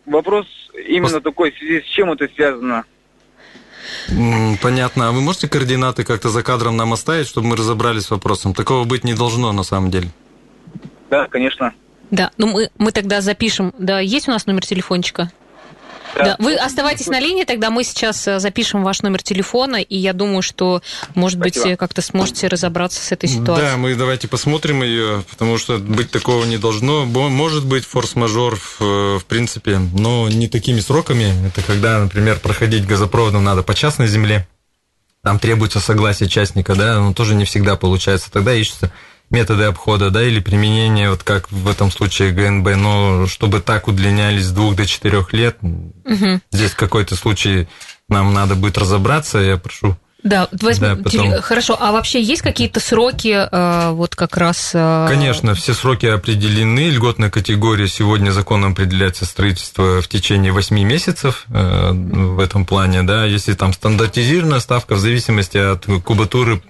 Вопрос 0.05 0.45
именно 0.73 1.21
Пос... 1.21 1.23
такой, 1.23 1.51
в 1.51 1.57
связи 1.57 1.83
с 1.83 1.85
чем 1.85 2.11
это 2.11 2.27
связано? 2.35 2.83
Понятно. 4.61 5.07
А 5.07 5.11
вы 5.13 5.21
можете 5.21 5.47
координаты 5.47 6.03
как-то 6.03 6.27
за 6.27 6.43
кадром 6.43 6.75
нам 6.75 6.91
оставить, 6.91 7.27
чтобы 7.27 7.47
мы 7.47 7.55
разобрались 7.55 8.07
с 8.07 8.11
вопросом? 8.11 8.53
Такого 8.53 8.83
быть 8.83 9.05
не 9.05 9.13
должно 9.13 9.53
на 9.53 9.63
самом 9.63 9.89
деле. 9.89 10.09
Да, 11.09 11.27
конечно. 11.27 11.73
Да, 12.13 12.29
ну 12.37 12.45
мы, 12.45 12.69
мы 12.77 12.91
тогда 12.91 13.21
запишем. 13.21 13.73
Да, 13.79 13.99
есть 13.99 14.27
у 14.27 14.31
нас 14.31 14.45
номер 14.45 14.63
телефончика? 14.63 15.31
Да. 16.15 16.23
да. 16.23 16.35
Вы 16.37 16.53
оставайтесь 16.53 17.07
на 17.07 17.19
линии, 17.19 17.43
тогда 17.43 17.71
мы 17.71 17.83
сейчас 17.83 18.27
э, 18.27 18.39
запишем 18.39 18.83
ваш 18.83 19.01
номер 19.01 19.23
телефона, 19.23 19.77
и 19.77 19.97
я 19.97 20.13
думаю, 20.13 20.43
что, 20.43 20.83
может 21.15 21.39
Спасибо. 21.39 21.69
быть, 21.69 21.79
как-то 21.79 22.03
сможете 22.03 22.49
разобраться 22.49 23.03
с 23.03 23.11
этой 23.11 23.27
ситуацией. 23.27 23.71
Да, 23.71 23.77
мы 23.77 23.95
давайте 23.95 24.27
посмотрим 24.27 24.83
ее, 24.83 25.23
потому 25.27 25.57
что 25.57 25.79
быть 25.79 26.11
такого 26.11 26.45
не 26.45 26.59
должно. 26.59 27.05
Может 27.05 27.65
быть 27.65 27.83
форс-мажор, 27.83 28.57
в, 28.57 28.81
э, 28.81 29.17
в 29.17 29.25
принципе, 29.25 29.79
но 29.79 30.29
не 30.29 30.47
такими 30.47 30.81
сроками. 30.81 31.33
Это 31.47 31.63
когда, 31.63 31.97
например, 31.97 32.37
проходить 32.39 32.85
газопроводом 32.85 33.43
надо 33.43 33.63
по 33.63 33.73
частной 33.73 34.05
земле, 34.05 34.47
там 35.23 35.39
требуется 35.39 35.79
согласие 35.79 36.29
частника, 36.29 36.75
да, 36.75 36.99
но 36.99 37.13
тоже 37.13 37.33
не 37.33 37.45
всегда 37.45 37.75
получается. 37.75 38.31
Тогда 38.31 38.53
ищется 38.53 38.91
методы 39.29 39.63
обхода, 39.63 40.09
да, 40.11 40.23
или 40.23 40.39
применение, 40.39 41.09
вот 41.09 41.23
как 41.23 41.51
в 41.51 41.67
этом 41.67 41.91
случае 41.91 42.31
ГНБ, 42.31 42.75
но 42.75 43.27
чтобы 43.27 43.61
так 43.61 43.87
удлинялись 43.87 44.45
с 44.45 44.51
двух 44.51 44.75
до 44.75 44.85
четырех 44.85 45.33
лет, 45.33 45.57
угу. 45.61 46.39
здесь 46.51 46.71
какой-то 46.71 47.15
случай 47.15 47.67
нам 48.09 48.33
надо 48.33 48.55
будет 48.55 48.77
разобраться, 48.77 49.39
я 49.39 49.57
прошу 49.57 49.97
Да, 50.23 50.47
возьмем, 50.61 50.97
да 50.97 51.03
потом... 51.03 51.41
хорошо. 51.41 51.77
А 51.79 51.91
вообще 51.91 52.21
есть 52.21 52.41
какие-то 52.41 52.79
сроки, 52.79 53.47
э, 53.49 53.91
вот 53.91 54.15
как 54.15 54.37
раз... 54.37 54.71
Э, 54.73 55.07
Конечно, 55.09 55.55
все 55.55 55.73
сроки 55.73 56.05
определены. 56.05 56.89
Льготная 56.89 57.29
категория 57.29 57.87
сегодня 57.87 58.31
законом 58.31 58.73
определяется 58.73 59.25
строительство 59.25 60.01
в 60.01 60.07
течение 60.07 60.51
8 60.51 60.79
месяцев 60.79 61.45
э, 61.49 61.91
в 61.91 62.39
этом 62.39 62.65
плане, 62.65 63.03
да. 63.03 63.25
Если 63.25 63.53
там 63.53 63.73
стандартизированная 63.73 64.59
ставка 64.59 64.95
в 64.95 64.99
зависимости 64.99 65.57
от 65.57 65.85
кубатуры 66.03 66.61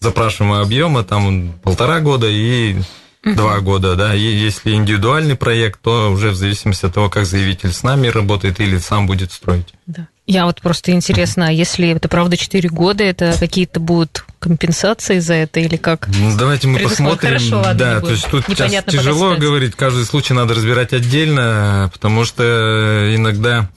запрашиваемого 0.00 0.62
объема, 0.62 1.04
там 1.04 1.52
полтора 1.62 2.00
года 2.00 2.26
и 2.26 2.76
два 3.22 3.60
года, 3.60 3.96
да. 3.96 4.14
И 4.14 4.20
если 4.20 4.72
индивидуальный 4.72 5.36
проект, 5.36 5.82
то 5.82 6.10
уже 6.10 6.30
в 6.30 6.36
зависимости 6.36 6.86
от 6.86 6.94
того, 6.94 7.10
как 7.10 7.26
заявитель 7.26 7.72
с 7.72 7.82
нами 7.82 8.08
работает 8.08 8.60
или 8.60 8.78
сам 8.78 9.06
будет 9.06 9.30
строить. 9.30 9.68
Да. 9.86 10.08
Я 10.26 10.46
вот 10.46 10.62
просто 10.62 10.92
интересно, 10.92 11.48
а 11.48 11.50
если 11.50 11.88
это 11.90 12.08
правда 12.08 12.36
4 12.36 12.68
года, 12.70 13.04
это 13.04 13.34
какие-то 13.38 13.80
будут 13.80 14.24
компенсации 14.38 15.18
за 15.18 15.34
это 15.34 15.60
или 15.60 15.76
как? 15.76 16.08
Ну, 16.08 16.34
давайте 16.38 16.68
мы 16.68 16.78
посмотрим. 16.78 17.28
Хорошо, 17.28 17.56
ладно, 17.56 17.74
да, 17.74 18.00
то 18.00 18.10
есть 18.10 18.26
тут 18.30 18.44
сейчас 18.46 18.84
тяжело 18.84 19.34
говорить, 19.34 19.74
каждый 19.74 20.04
случай 20.04 20.32
надо 20.32 20.54
разбирать 20.54 20.92
отдельно, 20.94 21.90
потому 21.92 22.24
что 22.24 23.12
иногда 23.14 23.68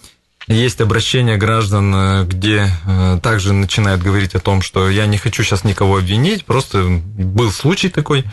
есть 0.47 0.81
обращения 0.81 1.37
граждан, 1.37 2.27
где 2.27 2.67
э, 2.85 3.19
также 3.21 3.53
начинают 3.53 4.01
говорить 4.01 4.35
о 4.35 4.39
том, 4.39 4.61
что 4.61 4.89
я 4.89 5.05
не 5.05 5.17
хочу 5.17 5.43
сейчас 5.43 5.63
никого 5.63 5.97
обвинить, 5.97 6.45
просто 6.45 6.83
был 6.83 7.51
случай 7.51 7.89
такой, 7.89 8.25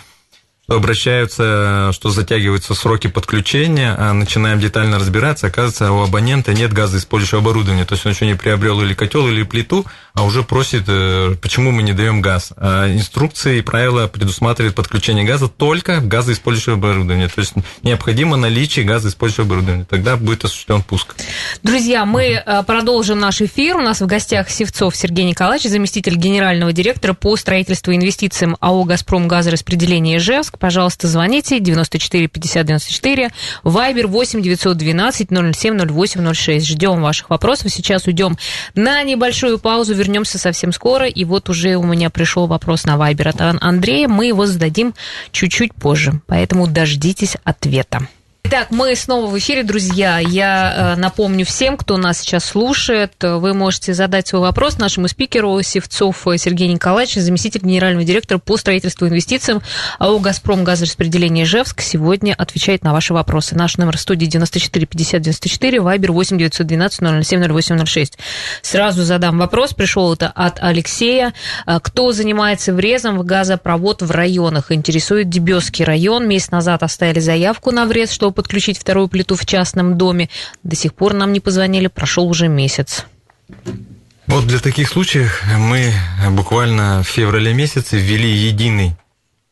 обращаются, 0.77 1.91
что 1.93 2.11
затягиваются 2.11 2.75
сроки 2.75 3.09
подключения, 3.09 3.95
а 3.99 4.13
начинаем 4.13 4.61
детально 4.61 4.99
разбираться, 4.99 5.49
оказывается, 5.49 5.93
у 5.93 6.03
абонента 6.03 6.55
нет 6.55 6.73
газоиспользующего 6.73 7.41
оборудования, 7.41 7.85
то 7.85 7.95
есть 7.95 8.07
он 8.07 8.13
еще 8.13 8.27
не 8.27 8.35
приобрел 8.35 8.81
или 8.81 8.95
котел, 8.95 9.29
или 9.29 9.43
плиту, 9.43 9.85
а 10.15 10.25
уже 10.25 10.43
просит, 10.43 10.85
э, 10.87 11.35
почему 11.41 11.73
мы 11.73 11.83
не 11.83 11.93
даем 11.93 12.21
газ. 12.21 12.53
А 12.57 12.89
инструкции 12.89 13.59
и 13.59 13.63
правила 13.63 14.07
предусматривают 14.07 14.77
подключение 14.77 15.25
газа 15.25 15.49
только 15.49 16.01
газоиспользующего 16.01 16.75
оборудования, 16.75 17.29
то 17.29 17.41
есть 17.41 17.55
необходимо 17.83 18.37
наличие 18.37 18.85
газоиспользующего 18.85 19.47
оборудования, 19.47 19.87
тогда 19.89 20.17
будет 20.17 20.45
осуществлен 20.45 20.83
пуск. 20.83 21.17
Друзья, 21.63 22.05
мы 22.05 22.43
угу. 22.47 22.65
продолжим 22.65 23.19
наш 23.19 23.41
эфир. 23.41 23.77
У 23.77 23.83
нас 23.83 24.01
в 24.01 24.07
гостях 24.07 24.51
Севцов 24.51 24.95
Сергей 24.95 25.25
Николаевич, 25.25 25.69
заместитель 25.69 26.17
генерального 26.17 26.73
директора 26.73 27.13
по 27.13 27.37
строительству 27.37 27.91
и 27.93 27.97
инвестициям 27.97 28.57
АО 28.61 28.85
«Газпром» 28.85 29.27
газораспределение 29.27 30.19
Ижевск 30.19 30.60
пожалуйста, 30.61 31.09
звоните 31.09 31.59
94 31.59 32.29
50 32.29 32.67
94, 32.67 33.31
Вайбер 33.65 34.07
8 34.07 34.43
912 34.43 35.29
07 35.57 35.79
08 35.89 36.35
06. 36.35 36.67
Ждем 36.67 37.03
ваших 37.03 37.31
вопросов. 37.31 37.73
Сейчас 37.73 38.07
уйдем 38.07 38.37
на 38.75 39.03
небольшую 39.03 39.59
паузу, 39.59 39.95
вернемся 39.95 40.39
совсем 40.39 40.73
скоро. 40.73 41.09
И 41.09 41.25
вот 41.25 41.49
уже 41.49 41.77
у 41.77 41.83
меня 41.83 42.11
пришел 42.11 42.47
вопрос 42.47 42.85
на 42.85 42.97
Вайбер 42.97 43.29
от 43.29 43.41
Андрея. 43.41 44.07
Мы 44.07 44.27
его 44.27 44.47
зададим 44.47 44.95
чуть-чуть 45.33 45.75
позже, 45.75 46.21
поэтому 46.27 46.67
дождитесь 46.67 47.37
ответа. 47.45 48.07
Итак, 48.53 48.73
мы 48.73 48.97
снова 48.97 49.31
в 49.31 49.39
эфире, 49.39 49.63
друзья. 49.63 50.19
Я 50.19 50.95
э, 50.97 51.01
напомню 51.01 51.47
всем, 51.47 51.77
кто 51.77 51.97
нас 51.97 52.19
сейчас 52.19 52.47
слушает, 52.47 53.13
вы 53.21 53.55
можете 53.55 53.95
задать 53.95 54.27
свой 54.27 54.43
вопрос 54.43 54.77
нашему 54.77 55.07
спикеру 55.07 55.63
Севцов 55.63 56.27
Сергею 56.37 56.73
Николаевичу, 56.73 57.21
заместитель 57.21 57.61
генерального 57.61 58.05
директора 58.05 58.41
по 58.41 58.57
строительству 58.57 59.07
и 59.07 59.09
инвестициям 59.09 59.63
АО 60.01 60.19
«Газпром» 60.19 60.65
газораспределение 60.65 61.45
Ижевск. 61.45 61.81
Сегодня 61.81 62.35
отвечает 62.37 62.83
на 62.83 62.93
ваши 62.93 63.15
вопросы. 63.15 63.55
Наш 63.55 63.77
номер 63.77 63.97
студии 63.97 64.27
94 64.27 64.85
50 64.85 65.23
94, 65.23 65.81
вайбер 65.81 66.11
8 66.11 66.37
912 66.37 67.25
007 67.25 67.53
08 67.53 67.87
06. 67.87 68.19
Сразу 68.63 69.05
задам 69.05 69.39
вопрос. 69.39 69.75
Пришел 69.75 70.13
это 70.13 70.27
от 70.27 70.59
Алексея. 70.61 71.35
Э, 71.69 71.79
кто 71.81 72.11
занимается 72.11 72.73
врезом 72.75 73.17
в 73.17 73.25
газопровод 73.25 74.03
в 74.03 74.11
районах? 74.11 74.73
Интересует 74.73 75.29
Дебесский 75.29 75.85
район. 75.85 76.27
Месяц 76.27 76.51
назад 76.51 76.83
оставили 76.83 77.21
заявку 77.21 77.71
на 77.71 77.87
врез, 77.87 78.11
чтобы 78.11 78.40
подключить 78.41 78.79
вторую 78.79 79.09
плиту 79.09 79.37
в 79.37 79.45
частном 79.45 79.99
доме. 79.99 80.31
До 80.63 80.75
сих 80.75 80.95
пор 80.95 81.13
нам 81.13 81.31
не 81.35 81.41
позвонили, 81.41 81.89
прошел 81.89 82.27
уже 82.27 82.49
месяц. 82.49 83.05
Вот 84.27 84.47
для 84.47 84.61
таких 84.61 84.89
случаев 84.89 85.43
мы 85.59 85.93
буквально 86.31 87.03
в 87.03 87.07
феврале 87.07 87.53
месяце 87.53 87.99
ввели 87.99 88.31
единый 88.31 88.97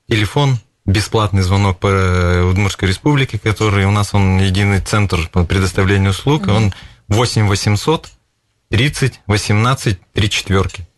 телефон, 0.09 0.57
бесплатный 0.87 1.43
звонок 1.43 1.79
по 1.81 2.49
Удмуртской 2.51 2.89
республике, 2.89 3.39
который 3.39 3.85
у 3.85 3.91
нас 3.91 4.15
он 4.15 4.39
единый 4.39 4.81
центр 4.81 5.29
по 5.31 5.45
предоставлению 5.45 6.13
услуг, 6.13 6.47
mm-hmm. 6.47 6.57
он 6.57 6.75
8 7.09 7.47
800 7.47 8.09
30 8.71 9.21
18 9.27 9.99
3 10.15 10.31
четверки. 10.31 10.89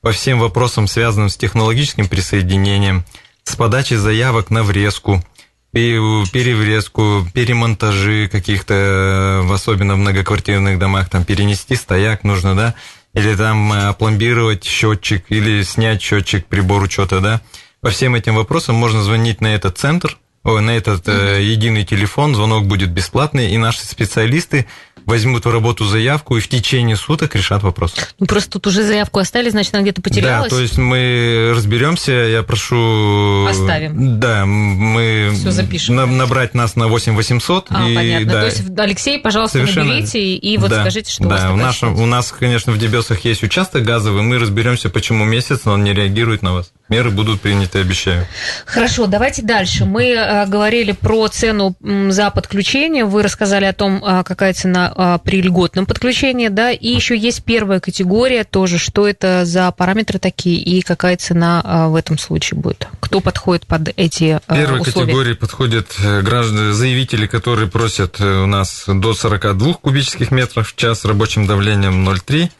По 0.00 0.12
всем 0.12 0.38
вопросам, 0.40 0.86
связанным 0.86 1.28
с 1.28 1.36
технологическим 1.36 2.08
присоединением, 2.08 3.04
с 3.44 3.56
подачей 3.56 3.96
заявок 3.96 4.48
на 4.48 4.62
врезку– 4.62 5.22
переврезку, 5.76 7.26
перемонтажи 7.34 8.28
каких-то, 8.28 9.46
особенно 9.50 9.94
в 9.94 9.98
многоквартирных 9.98 10.78
домах, 10.78 11.10
там 11.10 11.24
перенести 11.24 11.76
стояк 11.76 12.24
нужно, 12.24 12.54
да, 12.54 12.74
или 13.12 13.34
там 13.34 13.72
э, 13.72 13.88
опломбировать 13.88 14.64
счетчик, 14.64 15.24
или 15.28 15.62
снять 15.62 16.00
счетчик, 16.00 16.46
прибор 16.46 16.82
учета, 16.82 17.20
да. 17.20 17.40
По 17.80 17.90
всем 17.90 18.14
этим 18.14 18.36
вопросам 18.36 18.76
можно 18.76 19.02
звонить 19.02 19.40
на 19.40 19.54
этот 19.54 19.76
центр, 19.78 20.18
на 20.46 20.76
этот 20.76 21.06
mm-hmm. 21.06 21.42
единый 21.42 21.84
телефон, 21.84 22.34
звонок 22.34 22.66
будет 22.66 22.90
бесплатный, 22.90 23.50
и 23.50 23.58
наши 23.58 23.84
специалисты 23.84 24.66
возьмут 25.06 25.44
в 25.44 25.50
работу 25.50 25.84
заявку 25.84 26.36
и 26.36 26.40
в 26.40 26.48
течение 26.48 26.96
суток 26.96 27.34
решат 27.36 27.62
вопрос. 27.62 27.94
Ну, 28.18 28.26
просто 28.26 28.50
тут 28.50 28.66
уже 28.66 28.82
заявку 28.82 29.20
оставили, 29.20 29.50
значит, 29.50 29.72
она 29.72 29.82
где-то 29.82 30.02
потерялась. 30.02 30.50
Да, 30.50 30.56
то 30.56 30.60
есть 30.60 30.76
мы 30.76 31.52
разберемся, 31.54 32.12
я 32.12 32.42
прошу... 32.42 33.46
Оставим. 33.46 34.18
Да, 34.18 34.44
мы... 34.44 35.30
Все 35.32 35.52
запишем. 35.52 35.94
набрать 35.94 36.54
нас 36.54 36.74
на 36.74 36.88
8 36.88 37.14
800. 37.14 37.66
А, 37.70 37.88
и, 37.88 37.94
понятно. 37.94 38.32
Да, 38.32 38.40
то 38.40 38.46
есть, 38.46 38.62
Алексей, 38.76 39.18
пожалуйста, 39.18 39.58
Совершенно... 39.58 39.92
наберите 39.92 40.20
и 40.20 40.58
вот 40.58 40.70
да, 40.70 40.80
скажите, 40.80 41.10
что 41.12 41.22
да, 41.22 41.28
у 41.28 41.56
вас 41.56 41.80
Да, 41.80 41.88
у 41.88 42.06
нас, 42.06 42.32
конечно, 42.32 42.72
в 42.72 42.78
Дебесах 42.78 43.24
есть 43.24 43.44
участок 43.44 43.84
газовый, 43.84 44.22
мы 44.22 44.38
разберемся, 44.38 44.90
почему 44.90 45.24
месяц 45.24 45.66
он 45.66 45.84
не 45.84 45.94
реагирует 45.94 46.42
на 46.42 46.52
вас. 46.52 46.72
Меры 46.88 47.10
будут 47.10 47.40
приняты, 47.40 47.78
обещаю. 47.78 48.26
Хорошо, 48.64 49.06
давайте 49.06 49.42
дальше. 49.42 49.84
Мы 49.84 50.06
э, 50.10 50.35
говорили 50.44 50.92
про 50.92 51.28
цену 51.28 51.74
за 51.80 52.30
подключение. 52.30 53.04
Вы 53.04 53.22
рассказали 53.22 53.64
о 53.64 53.72
том, 53.72 54.04
э, 54.04 54.22
какая 54.24 54.52
цена 54.52 54.92
э, 54.94 55.18
при 55.24 55.40
льготном 55.40 55.86
подключении, 55.86 56.48
да, 56.48 56.70
и 56.70 56.88
еще 56.88 57.16
есть 57.16 57.44
первая 57.44 57.80
категория 57.80 58.44
тоже, 58.44 58.78
что 58.78 59.08
это 59.08 59.44
за 59.44 59.70
параметры 59.72 60.18
такие 60.18 60.58
и 60.60 60.82
какая 60.82 61.16
цена 61.16 61.88
в 61.88 61.94
этом 61.94 62.18
случае 62.18 62.60
будет. 62.60 62.88
Кто 63.00 63.20
подходит 63.20 63.66
под 63.66 63.88
эти 63.96 64.40
Первой 64.48 64.80
условия? 64.80 65.06
категории 65.06 65.32
подходят 65.34 65.86
граждане, 66.22 66.72
заявители, 66.72 67.26
которые 67.26 67.68
просят 67.68 68.20
у 68.20 68.46
нас 68.46 68.84
до 68.86 69.14
42 69.14 69.74
кубических 69.74 70.30
метров 70.30 70.68
в 70.68 70.76
час 70.76 71.04
рабочим 71.04 71.46
давлением 71.46 72.08
0,3 72.08 72.50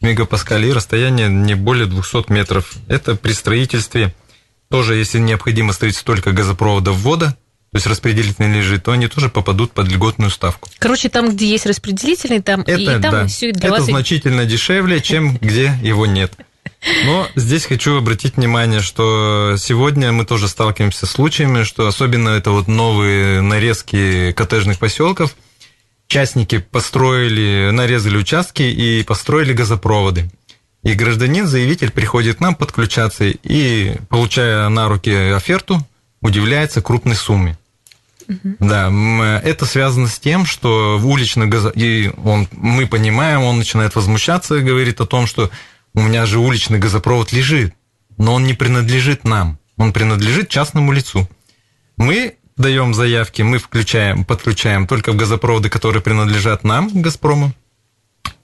мегапаскалей, 0.00 0.72
расстояние 0.72 1.28
не 1.28 1.54
более 1.54 1.86
200 1.86 2.30
метров. 2.32 2.72
Это 2.88 3.16
при 3.16 3.32
строительстве, 3.32 4.14
тоже 4.68 4.96
если 4.96 5.18
необходимо 5.18 5.72
строить 5.72 5.96
столько 5.96 6.32
газопроводов 6.32 6.96
ввода, 6.96 7.36
то 7.72 7.78
есть 7.78 7.86
распределительный 7.86 8.52
лежит, 8.52 8.84
то 8.84 8.92
они 8.92 9.08
тоже 9.08 9.28
попадут 9.28 9.72
под 9.72 9.88
льготную 9.88 10.30
ставку. 10.30 10.70
Короче, 10.78 11.08
там, 11.08 11.30
где 11.30 11.46
есть 11.46 11.66
распределительный, 11.66 12.40
там 12.40 12.60
это, 12.62 12.80
и 12.80 12.86
там 12.86 13.00
да. 13.00 13.26
все 13.26 13.52
для 13.52 13.68
это 13.68 13.78
вас... 13.78 13.84
значительно 13.84 14.44
дешевле, 14.44 15.00
чем 15.00 15.36
где 15.36 15.74
его 15.82 16.06
нет. 16.06 16.32
Но 17.04 17.26
здесь 17.34 17.66
хочу 17.66 17.96
обратить 17.96 18.36
внимание, 18.36 18.80
что 18.80 19.56
сегодня 19.58 20.12
мы 20.12 20.24
тоже 20.24 20.48
сталкиваемся 20.48 21.06
с 21.06 21.10
случаями, 21.10 21.64
что 21.64 21.86
особенно 21.86 22.30
это 22.30 22.50
вот 22.50 22.68
новые 22.68 23.40
нарезки 23.40 24.32
коттеджных 24.32 24.78
поселков– 24.78 25.34
частники 26.08 26.58
построили, 26.58 27.70
нарезали 27.70 28.16
участки 28.16 28.62
и 28.62 29.02
построили 29.02 29.52
газопроводы. 29.52 30.30
И 30.86 30.94
гражданин-заявитель 30.94 31.90
приходит 31.90 32.36
к 32.36 32.40
нам 32.40 32.54
подключаться 32.54 33.24
и, 33.24 33.96
получая 34.08 34.68
на 34.68 34.88
руки 34.88 35.10
оферту, 35.10 35.84
удивляется 36.20 36.80
крупной 36.80 37.16
сумме. 37.16 37.58
Угу. 38.28 38.56
Да, 38.60 39.40
это 39.42 39.66
связано 39.66 40.06
с 40.06 40.20
тем, 40.20 40.46
что 40.46 40.96
в 40.96 41.08
уличных 41.08 41.48
газо... 41.48 41.70
и 41.70 42.12
он, 42.22 42.46
мы 42.52 42.86
понимаем, 42.86 43.42
он 43.42 43.58
начинает 43.58 43.96
возмущаться 43.96 44.54
и 44.54 44.62
говорит 44.62 45.00
о 45.00 45.06
том, 45.06 45.26
что 45.26 45.50
у 45.92 46.00
меня 46.00 46.24
же 46.24 46.38
уличный 46.38 46.78
газопровод 46.78 47.32
лежит, 47.32 47.74
но 48.16 48.34
он 48.34 48.44
не 48.44 48.54
принадлежит 48.54 49.24
нам, 49.24 49.58
он 49.76 49.92
принадлежит 49.92 50.50
частному 50.50 50.92
лицу. 50.92 51.28
Мы 51.96 52.36
даем 52.56 52.94
заявки, 52.94 53.42
мы 53.42 53.58
включаем, 53.58 54.24
подключаем 54.24 54.86
только 54.86 55.10
в 55.10 55.16
газопроводы, 55.16 55.68
которые 55.68 56.00
принадлежат 56.00 56.62
нам, 56.62 56.90
Газпрому. 56.94 57.52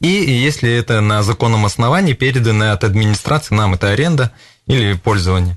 И 0.00 0.08
если 0.08 0.70
это 0.70 1.00
на 1.00 1.22
законном 1.22 1.64
основании 1.64 2.12
передано 2.12 2.72
от 2.72 2.84
администрации, 2.84 3.54
нам 3.54 3.74
это 3.74 3.90
аренда 3.90 4.32
или 4.66 4.94
пользование. 4.94 5.56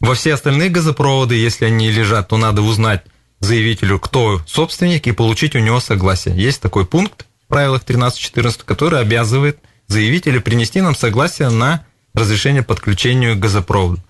Во 0.00 0.14
все 0.14 0.34
остальные 0.34 0.68
газопроводы, 0.68 1.34
если 1.34 1.64
они 1.64 1.90
лежат, 1.90 2.28
то 2.28 2.36
надо 2.36 2.62
узнать 2.62 3.04
заявителю, 3.40 3.98
кто 3.98 4.42
собственник, 4.46 5.06
и 5.06 5.12
получить 5.12 5.54
у 5.54 5.58
него 5.58 5.80
согласие. 5.80 6.36
Есть 6.36 6.60
такой 6.60 6.86
пункт 6.86 7.26
в 7.44 7.48
правилах 7.48 7.82
13.14, 7.84 8.60
который 8.64 9.00
обязывает 9.00 9.58
заявителя 9.86 10.40
принести 10.40 10.80
нам 10.80 10.94
согласие 10.94 11.48
на 11.48 11.86
разрешение 12.14 12.62
подключению 12.62 13.36
к 13.36 13.40
газопроводу. 13.40 14.02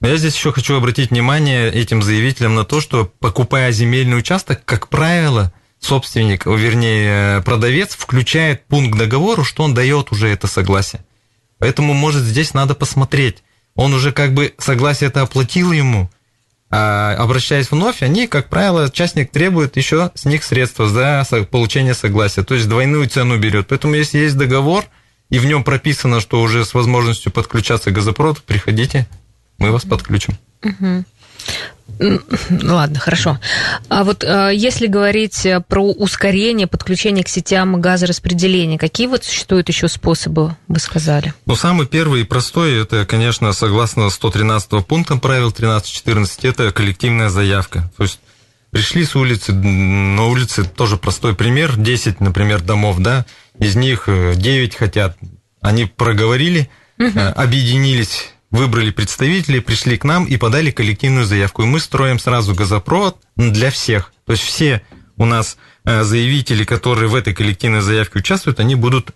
Но 0.00 0.08
я 0.08 0.16
здесь 0.16 0.34
еще 0.34 0.52
хочу 0.52 0.76
обратить 0.76 1.10
внимание 1.10 1.70
этим 1.72 2.02
заявителям 2.02 2.54
на 2.54 2.64
то, 2.64 2.80
что 2.80 3.12
покупая 3.18 3.72
земельный 3.72 4.18
участок, 4.18 4.64
как 4.64 4.88
правило, 4.88 5.52
собственник, 5.80 6.46
вернее, 6.46 7.42
продавец 7.42 7.94
включает 7.94 8.66
пункт 8.66 8.94
к 8.94 8.98
договору, 8.98 9.44
что 9.44 9.62
он 9.62 9.74
дает 9.74 10.12
уже 10.12 10.28
это 10.28 10.46
согласие. 10.46 11.04
Поэтому, 11.58 11.94
может, 11.94 12.22
здесь 12.22 12.54
надо 12.54 12.74
посмотреть. 12.74 13.42
Он 13.74 13.94
уже 13.94 14.12
как 14.12 14.34
бы 14.34 14.54
согласие 14.58 15.08
это 15.08 15.22
оплатил 15.22 15.72
ему, 15.72 16.10
а 16.70 17.14
обращаясь 17.14 17.70
вновь, 17.70 18.02
они, 18.02 18.26
как 18.26 18.48
правило, 18.48 18.90
частник 18.90 19.30
требует 19.30 19.76
еще 19.76 20.10
с 20.14 20.24
них 20.26 20.44
средства 20.44 20.88
за 20.88 21.26
получение 21.50 21.94
согласия, 21.94 22.42
то 22.42 22.54
есть 22.54 22.68
двойную 22.68 23.08
цену 23.08 23.38
берет. 23.38 23.68
Поэтому, 23.68 23.94
если 23.94 24.18
есть 24.18 24.36
договор, 24.36 24.84
и 25.30 25.38
в 25.38 25.46
нем 25.46 25.64
прописано, 25.64 26.20
что 26.20 26.40
уже 26.40 26.64
с 26.64 26.74
возможностью 26.74 27.32
подключаться 27.32 27.90
к 27.90 27.94
газопроводу, 27.94 28.40
приходите, 28.46 29.06
мы 29.58 29.70
вас 29.70 29.84
подключим. 29.84 30.34
Угу. 30.62 31.04
Ладно, 31.98 32.98
хорошо. 32.98 33.38
А 33.88 34.04
вот 34.04 34.22
э, 34.22 34.52
если 34.54 34.86
говорить 34.86 35.46
про 35.66 35.90
ускорение 35.90 36.66
подключения 36.66 37.24
к 37.24 37.28
сетям 37.28 37.80
газораспределения, 37.80 38.78
какие 38.78 39.06
вот 39.06 39.24
существуют 39.24 39.68
еще 39.68 39.88
способы, 39.88 40.56
вы 40.68 40.78
сказали? 40.78 41.34
Ну, 41.46 41.56
самый 41.56 41.86
первый 41.86 42.20
и 42.20 42.24
простой, 42.24 42.80
это, 42.80 43.04
конечно, 43.04 43.52
согласно 43.52 44.10
113 44.10 44.86
пунктам 44.86 45.18
правил 45.20 45.50
13.14, 45.50 46.28
это 46.42 46.70
коллективная 46.70 47.30
заявка. 47.30 47.90
То 47.96 48.04
есть 48.04 48.20
пришли 48.70 49.04
с 49.04 49.16
улицы, 49.16 49.52
на 49.52 50.26
улице 50.26 50.64
тоже 50.64 50.98
простой 50.98 51.34
пример, 51.34 51.76
10, 51.76 52.20
например, 52.20 52.60
домов, 52.60 52.98
да, 53.00 53.26
из 53.58 53.74
них 53.74 54.04
9 54.06 54.74
э, 54.74 54.78
хотят, 54.78 55.16
они 55.60 55.86
проговорили, 55.86 56.70
угу. 56.98 57.18
объединились 57.34 58.34
выбрали 58.50 58.90
представителей, 58.90 59.60
пришли 59.60 59.96
к 59.96 60.04
нам 60.04 60.24
и 60.24 60.36
подали 60.36 60.70
коллективную 60.70 61.26
заявку. 61.26 61.62
И 61.62 61.66
мы 61.66 61.80
строим 61.80 62.18
сразу 62.18 62.54
газопровод 62.54 63.16
для 63.36 63.70
всех. 63.70 64.12
То 64.24 64.32
есть 64.32 64.44
все 64.44 64.82
у 65.16 65.24
нас 65.24 65.58
э, 65.84 66.02
заявители, 66.04 66.64
которые 66.64 67.08
в 67.08 67.14
этой 67.14 67.34
коллективной 67.34 67.80
заявке 67.80 68.20
участвуют, 68.20 68.60
они 68.60 68.74
будут 68.74 69.10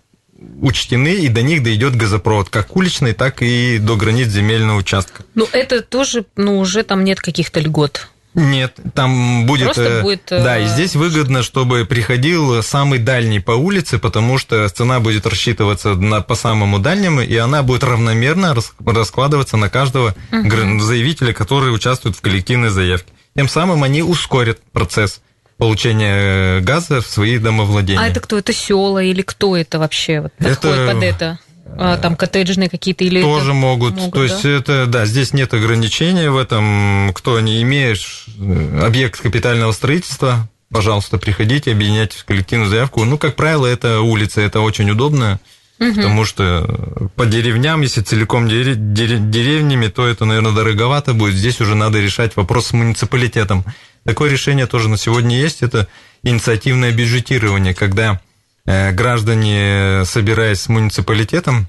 учтены, 0.61 1.15
и 1.15 1.29
до 1.29 1.41
них 1.41 1.63
дойдет 1.63 1.95
газопровод, 1.95 2.49
как 2.49 2.75
уличный, 2.75 3.13
так 3.13 3.41
и 3.41 3.77
до 3.77 3.95
границ 3.95 4.27
земельного 4.27 4.77
участка. 4.77 5.23
Ну, 5.35 5.47
это 5.51 5.81
тоже, 5.81 6.25
ну, 6.35 6.59
уже 6.59 6.83
там 6.83 7.03
нет 7.03 7.21
каких-то 7.21 7.59
льгот. 7.59 8.09
Нет, 8.35 8.77
там 8.95 9.45
будет... 9.45 9.65
Просто 9.65 9.83
э, 9.83 10.01
будет... 10.01 10.23
Да, 10.29 10.57
и 10.57 10.65
э, 10.65 10.67
здесь 10.67 10.95
выгодно, 10.95 11.43
чтобы 11.43 11.85
приходил 11.85 12.63
самый 12.63 12.99
дальний 12.99 13.39
по 13.39 13.51
улице, 13.51 13.99
потому 13.99 14.37
что 14.37 14.67
цена 14.69 14.99
будет 14.99 15.27
рассчитываться 15.27 15.93
на, 15.95 16.21
по 16.21 16.35
самому 16.35 16.79
дальнему, 16.79 17.21
и 17.21 17.35
она 17.37 17.61
будет 17.61 17.83
равномерно 17.83 18.55
раскладываться 18.85 19.57
на 19.57 19.69
каждого 19.69 20.15
угу. 20.31 20.79
заявителя, 20.79 21.33
который 21.33 21.73
участвует 21.73 22.15
в 22.15 22.21
коллективной 22.21 22.69
заявке. 22.69 23.11
Тем 23.35 23.47
самым 23.47 23.83
они 23.83 24.01
ускорят 24.01 24.59
процесс 24.71 25.21
получения 25.57 26.57
э, 26.57 26.59
газа 26.61 27.01
в 27.01 27.07
свои 27.07 27.37
домовладения. 27.37 28.01
А 28.01 28.07
это 28.07 28.19
кто? 28.19 28.37
Это 28.37 28.53
села 28.53 29.03
или 29.03 29.21
кто 29.21 29.55
это 29.55 29.79
вообще 29.79 30.21
вот, 30.21 30.33
подходит 30.33 30.79
это... 30.79 30.93
под 30.93 31.03
это? 31.03 31.39
А, 31.65 31.97
там 31.97 32.15
коттеджные 32.15 32.69
какие-то 32.69 33.03
или 33.03 33.21
тоже 33.21 33.53
могут. 33.53 33.95
могут. 33.95 34.13
То 34.13 34.19
да? 34.19 34.23
есть 34.25 34.45
это 34.45 34.85
да, 34.85 35.05
здесь 35.05 35.33
нет 35.33 35.53
ограничения 35.53 36.29
в 36.29 36.37
этом. 36.37 37.11
Кто 37.13 37.39
не 37.39 37.61
имеешь 37.63 38.25
э, 38.37 38.81
объект 38.83 39.21
капитального 39.21 39.71
строительства, 39.71 40.49
пожалуйста, 40.71 41.17
приходите, 41.17 41.71
объединяйтесь 41.71 42.19
в 42.19 42.25
коллективную 42.25 42.69
заявку. 42.69 43.05
Ну, 43.05 43.17
как 43.17 43.35
правило, 43.35 43.65
это 43.65 44.01
улица, 44.01 44.41
это 44.41 44.59
очень 44.59 44.89
удобно. 44.89 45.39
Угу. 45.79 45.95
Потому 45.95 46.25
что 46.25 47.09
по 47.15 47.25
деревням, 47.25 47.81
если 47.81 48.01
целиком 48.01 48.47
деревнями, 48.47 49.87
то 49.87 50.07
это, 50.07 50.25
наверное, 50.25 50.51
дороговато 50.51 51.13
будет. 51.13 51.35
Здесь 51.35 51.59
уже 51.61 51.75
надо 51.75 51.99
решать 51.99 52.35
вопрос 52.35 52.67
с 52.67 52.73
муниципалитетом. 52.73 53.65
Такое 54.05 54.29
решение 54.29 54.67
тоже 54.67 54.89
на 54.89 54.97
сегодня 54.97 55.37
есть. 55.37 55.63
Это 55.63 55.87
инициативное 56.23 56.91
бюджетирование, 56.91 57.73
когда 57.73 58.21
граждане, 58.65 60.05
собираясь 60.05 60.61
с 60.61 60.69
муниципалитетом, 60.69 61.67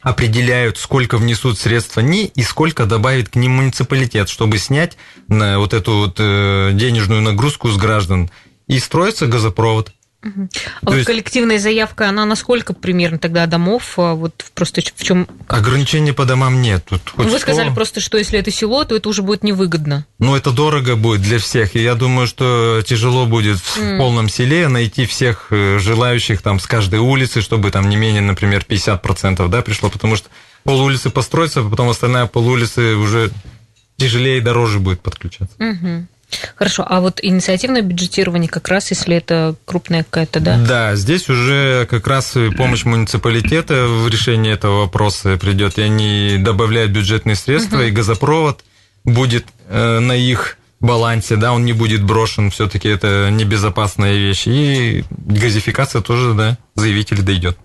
определяют, 0.00 0.78
сколько 0.78 1.18
внесут 1.18 1.58
средства 1.58 2.00
они 2.00 2.26
и 2.26 2.42
сколько 2.42 2.86
добавит 2.86 3.30
к 3.30 3.34
ним 3.34 3.56
муниципалитет, 3.56 4.28
чтобы 4.28 4.58
снять 4.58 4.96
вот 5.26 5.74
эту 5.74 5.96
вот 5.96 6.16
э, 6.20 6.70
денежную 6.74 7.22
нагрузку 7.22 7.68
с 7.70 7.76
граждан. 7.76 8.30
И 8.68 8.78
строится 8.78 9.26
газопровод. 9.26 9.92
Угу. 10.26 10.48
А 10.82 10.86
вот 10.86 10.94
есть... 10.96 11.06
коллективная 11.06 11.58
заявка, 11.58 12.08
она 12.08 12.24
насколько 12.24 12.72
примерно 12.74 13.18
тогда 13.18 13.46
домов? 13.46 13.94
А 13.96 14.14
вот 14.14 14.44
просто 14.54 14.80
в 14.80 15.04
чем? 15.04 15.28
Ограничений 15.46 16.12
по 16.12 16.24
домам 16.24 16.60
нет. 16.60 16.84
Тут 16.88 17.02
хоть 17.14 17.26
Вы 17.26 17.38
сказали 17.38 17.72
просто, 17.72 18.00
что 18.00 18.18
если 18.18 18.38
это 18.38 18.50
село, 18.50 18.84
то 18.84 18.96
это 18.96 19.08
уже 19.08 19.22
будет 19.22 19.44
невыгодно. 19.44 20.06
Ну, 20.18 20.34
это 20.34 20.50
дорого 20.50 20.96
будет 20.96 21.22
для 21.22 21.38
всех. 21.38 21.76
И 21.76 21.82
я 21.82 21.94
думаю, 21.94 22.26
что 22.26 22.82
тяжело 22.84 23.26
будет 23.26 23.58
в 23.58 23.78
mm. 23.78 23.98
полном 23.98 24.28
селе 24.28 24.68
найти 24.68 25.06
всех 25.06 25.48
э, 25.50 25.78
желающих 25.78 26.42
там 26.42 26.58
с 26.58 26.66
каждой 26.66 26.98
улицы, 26.98 27.40
чтобы 27.40 27.70
там 27.70 27.88
не 27.88 27.96
менее, 27.96 28.22
например, 28.22 28.64
50% 28.68 29.48
да, 29.48 29.62
пришло, 29.62 29.90
потому 29.90 30.16
что 30.16 30.28
пол 30.64 30.80
улицы 30.80 31.10
построится, 31.10 31.60
а 31.60 31.70
потом 31.70 31.88
остальная 31.88 32.26
пол 32.26 32.48
улицы 32.48 32.96
уже 32.96 33.30
тяжелее 33.96 34.38
и 34.38 34.40
дороже 34.40 34.78
будет 34.80 35.00
подключаться. 35.00 35.56
Угу. 35.58 36.06
Хорошо, 36.56 36.84
а 36.88 37.00
вот 37.00 37.20
инициативное 37.22 37.82
бюджетирование 37.82 38.48
как 38.48 38.68
раз, 38.68 38.90
если 38.90 39.16
это 39.16 39.54
крупная 39.64 40.02
какая-то, 40.02 40.40
да? 40.40 40.58
Да, 40.58 40.96
здесь 40.96 41.28
уже 41.28 41.86
как 41.88 42.06
раз 42.06 42.34
помощь 42.56 42.84
муниципалитета 42.84 43.86
в 43.86 44.08
решении 44.08 44.52
этого 44.52 44.80
вопроса 44.80 45.36
придет, 45.36 45.78
и 45.78 45.82
они 45.82 46.36
добавляют 46.38 46.90
бюджетные 46.90 47.36
средства, 47.36 47.76
угу. 47.76 47.84
и 47.84 47.90
газопровод 47.90 48.64
будет 49.04 49.46
э, 49.68 50.00
на 50.00 50.16
их 50.16 50.58
балансе, 50.80 51.36
да, 51.36 51.52
он 51.52 51.64
не 51.64 51.72
будет 51.72 52.02
брошен, 52.02 52.50
все-таки 52.50 52.88
это 52.88 53.30
небезопасная 53.30 54.16
вещь, 54.16 54.46
и 54.46 55.04
газификация 55.10 56.02
тоже, 56.02 56.34
да, 56.34 56.58
заявитель 56.74 57.22
дойдет. 57.22 57.58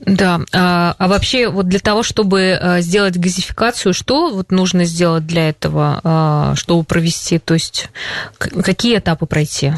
Да, 0.00 0.40
а, 0.52 0.94
а 0.98 1.08
вообще 1.08 1.48
вот 1.48 1.68
для 1.68 1.78
того, 1.78 2.02
чтобы 2.02 2.58
а, 2.60 2.80
сделать 2.80 3.16
газификацию, 3.16 3.94
что 3.94 4.30
вот 4.30 4.50
нужно 4.50 4.84
сделать 4.84 5.26
для 5.26 5.48
этого, 5.48 6.00
а, 6.02 6.54
чтобы 6.56 6.84
провести, 6.84 7.38
то 7.38 7.54
есть 7.54 7.90
какие 8.38 8.98
этапы 8.98 9.26
пройти? 9.26 9.72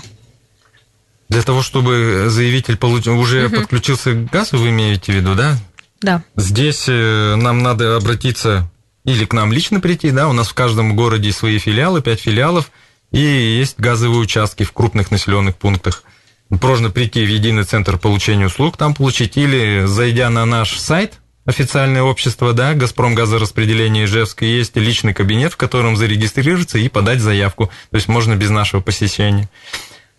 Для 1.29 1.43
того, 1.43 1.63
чтобы 1.63 2.27
заявитель 2.29 2.77
получил, 2.77 3.19
уже 3.19 3.47
угу. 3.47 3.57
подключился 3.57 4.13
к 4.13 4.31
газу, 4.31 4.59
вы 4.59 4.69
имеете 4.71 5.13
в 5.13 5.15
виду, 5.17 5.35
да? 5.35 5.57
Да. 6.01 6.23
Здесь 6.37 6.85
э, 6.89 7.35
нам 7.37 7.63
надо 7.63 7.97
обратиться 7.97 8.71
или 9.05 9.25
к 9.25 9.33
нам 9.33 9.53
лично 9.53 9.81
прийти, 9.81 10.11
да, 10.11 10.29
у 10.29 10.33
нас 10.33 10.49
в 10.49 10.55
каждом 10.55 10.95
городе 10.95 11.33
свои 11.33 11.59
филиалы, 11.59 12.03
пять 12.03 12.21
филиалов, 12.21 12.71
и 13.13 13.21
есть 13.21 13.79
газовые 13.79 14.21
участки 14.21 14.63
в 14.63 14.73
крупных 14.73 15.11
населенных 15.11 15.57
пунктах– 15.57 16.03
можно 16.51 16.91
прийти 16.91 17.25
в 17.25 17.29
единый 17.29 17.65
центр 17.65 17.99
получения 17.99 18.47
услуг, 18.47 18.77
там 18.77 18.95
получить, 18.95 19.37
или 19.37 19.85
зайдя 19.87 20.31
на 20.31 20.45
наш 20.45 20.79
сайт, 20.79 21.21
официальное 21.45 22.03
общество, 22.03 22.53
да, 22.53 22.75
Газпром 22.75 23.15
газораспределение 23.15 24.05
Ижевска, 24.05 24.45
есть 24.45 24.77
личный 24.77 25.15
кабинет, 25.15 25.53
в 25.53 25.57
котором 25.57 25.97
зарегистрироваться 25.97 26.79
и 26.79 26.89
подать 26.89 27.21
заявку. 27.21 27.67
То 27.91 27.97
есть 27.97 28.09
можно 28.09 28.37
без 28.37 28.51
нашего 28.51 28.81
посещения. 28.81 29.49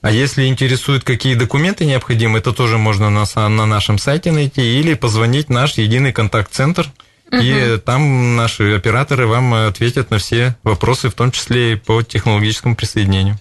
А 0.02 0.12
если 0.12 0.46
интересуют, 0.46 1.04
какие 1.04 1.36
документы 1.36 1.86
необходимы, 1.86 2.40
это 2.40 2.54
тоже 2.54 2.78
можно 2.78 3.10
на, 3.10 3.26
на 3.50 3.66
нашем 3.66 3.98
сайте 3.98 4.32
найти 4.32 4.80
или 4.80 4.94
позвонить 4.94 5.48
в 5.48 5.52
наш 5.52 5.74
единый 5.74 6.14
контакт-центр, 6.14 6.88
угу. 7.32 7.42
и 7.42 7.78
там 7.78 8.36
наши 8.36 8.76
операторы 8.76 9.28
вам 9.28 9.54
ответят 9.54 10.12
на 10.12 10.20
все 10.20 10.56
вопросы, 10.64 11.10
в 11.10 11.14
том 11.14 11.32
числе 11.32 11.74
и 11.74 11.76
по 11.76 12.04
технологическому 12.04 12.76
присоединению. 12.76 13.40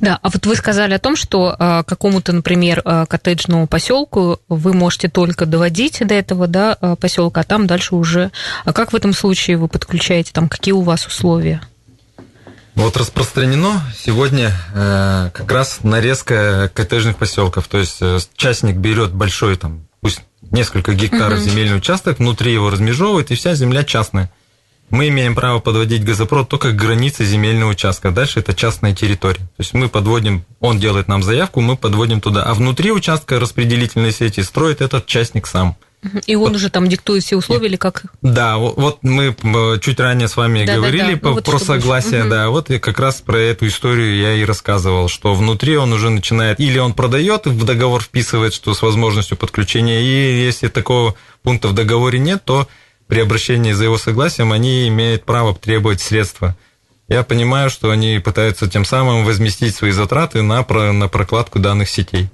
Да, 0.00 0.18
а 0.22 0.28
вот 0.30 0.44
вы 0.46 0.56
сказали 0.56 0.94
о 0.94 0.98
том, 0.98 1.16
что 1.16 1.54
э, 1.58 1.82
какому-то, 1.86 2.32
например, 2.32 2.82
э, 2.84 3.06
коттеджному 3.08 3.66
поселку 3.66 4.40
вы 4.48 4.72
можете 4.72 5.08
только 5.08 5.46
доводить 5.46 6.06
до 6.06 6.14
этого 6.14 6.46
да, 6.46 6.76
э, 6.80 6.96
поселка, 6.98 7.42
а 7.42 7.44
там 7.44 7.66
дальше 7.66 7.94
уже. 7.94 8.30
А 8.64 8.72
как 8.72 8.92
в 8.92 8.96
этом 8.96 9.12
случае 9.12 9.56
вы 9.56 9.68
подключаете, 9.68 10.32
там 10.32 10.48
какие 10.48 10.72
у 10.72 10.82
вас 10.82 11.06
условия? 11.06 11.62
Вот 12.74 12.96
распространено 12.96 13.82
сегодня 13.96 14.52
э, 14.74 15.30
как 15.32 15.50
раз 15.52 15.80
нарезка 15.82 16.70
коттеджных 16.72 17.16
поселков. 17.16 17.68
То 17.68 17.78
есть 17.78 17.98
э, 18.00 18.18
частник 18.34 18.76
берет 18.76 19.12
большой, 19.12 19.56
там, 19.56 19.86
пусть 20.00 20.20
несколько 20.50 20.94
гектаров 20.94 21.38
угу. 21.38 21.48
земельный 21.48 21.76
участок, 21.76 22.18
внутри 22.18 22.52
его 22.52 22.70
размежевывает, 22.70 23.30
и 23.30 23.34
вся 23.34 23.54
земля 23.54 23.84
частная 23.84 24.30
мы 24.92 25.08
имеем 25.08 25.34
право 25.34 25.58
подводить 25.58 26.04
газопровод 26.04 26.48
только 26.48 26.70
к 26.70 26.76
границе 26.76 27.24
земельного 27.24 27.70
участка. 27.70 28.10
Дальше 28.10 28.40
это 28.40 28.54
частная 28.54 28.94
территория. 28.94 29.40
То 29.40 29.60
есть 29.60 29.72
мы 29.72 29.88
подводим, 29.88 30.44
он 30.60 30.78
делает 30.78 31.08
нам 31.08 31.22
заявку, 31.22 31.62
мы 31.62 31.76
подводим 31.76 32.20
туда. 32.20 32.44
А 32.44 32.54
внутри 32.54 32.92
участка 32.92 33.40
распределительной 33.40 34.12
сети 34.12 34.42
строит 34.42 34.82
этот 34.82 35.06
частник 35.06 35.46
сам. 35.46 35.76
И 36.26 36.34
он 36.34 36.48
вот. 36.48 36.56
уже 36.56 36.68
там 36.68 36.88
диктует 36.88 37.22
все 37.22 37.36
условия 37.36 37.68
или 37.68 37.76
как? 37.76 38.04
Да, 38.22 38.58
вот 38.58 38.98
мы 39.02 39.34
чуть 39.80 40.00
ранее 40.00 40.26
с 40.28 40.36
вами 40.36 40.66
да, 40.66 40.74
говорили 40.74 41.14
да, 41.14 41.20
да. 41.20 41.28
Ну, 41.28 41.34
вот 41.34 41.44
про 41.44 41.58
согласие, 41.58 42.24
да, 42.24 42.50
вот 42.50 42.70
и 42.70 42.78
как 42.80 42.98
раз 42.98 43.20
про 43.20 43.38
эту 43.38 43.68
историю 43.68 44.16
я 44.16 44.34
и 44.34 44.44
рассказывал, 44.44 45.08
что 45.08 45.32
внутри 45.34 45.76
он 45.76 45.92
уже 45.92 46.10
начинает, 46.10 46.58
или 46.58 46.78
он 46.78 46.92
продает, 46.92 47.46
в 47.46 47.64
договор 47.64 48.02
вписывает, 48.02 48.52
что 48.52 48.74
с 48.74 48.82
возможностью 48.82 49.36
подключения, 49.36 50.02
и 50.02 50.44
если 50.44 50.66
такого 50.66 51.14
пункта 51.44 51.68
в 51.68 51.72
договоре 51.72 52.18
нет, 52.18 52.42
то 52.44 52.66
при 53.12 53.20
обращении 53.20 53.72
за 53.72 53.84
его 53.84 53.98
согласием 53.98 54.52
они 54.52 54.88
имеют 54.88 55.26
право 55.26 55.54
требовать 55.54 56.00
средства. 56.00 56.56
Я 57.08 57.22
понимаю, 57.24 57.68
что 57.68 57.90
они 57.90 58.18
пытаются 58.24 58.70
тем 58.70 58.86
самым 58.86 59.26
возместить 59.26 59.76
свои 59.76 59.90
затраты 59.90 60.40
на, 60.40 60.64
на 60.92 61.08
прокладку 61.08 61.58
данных 61.58 61.90
сетей. 61.90 62.30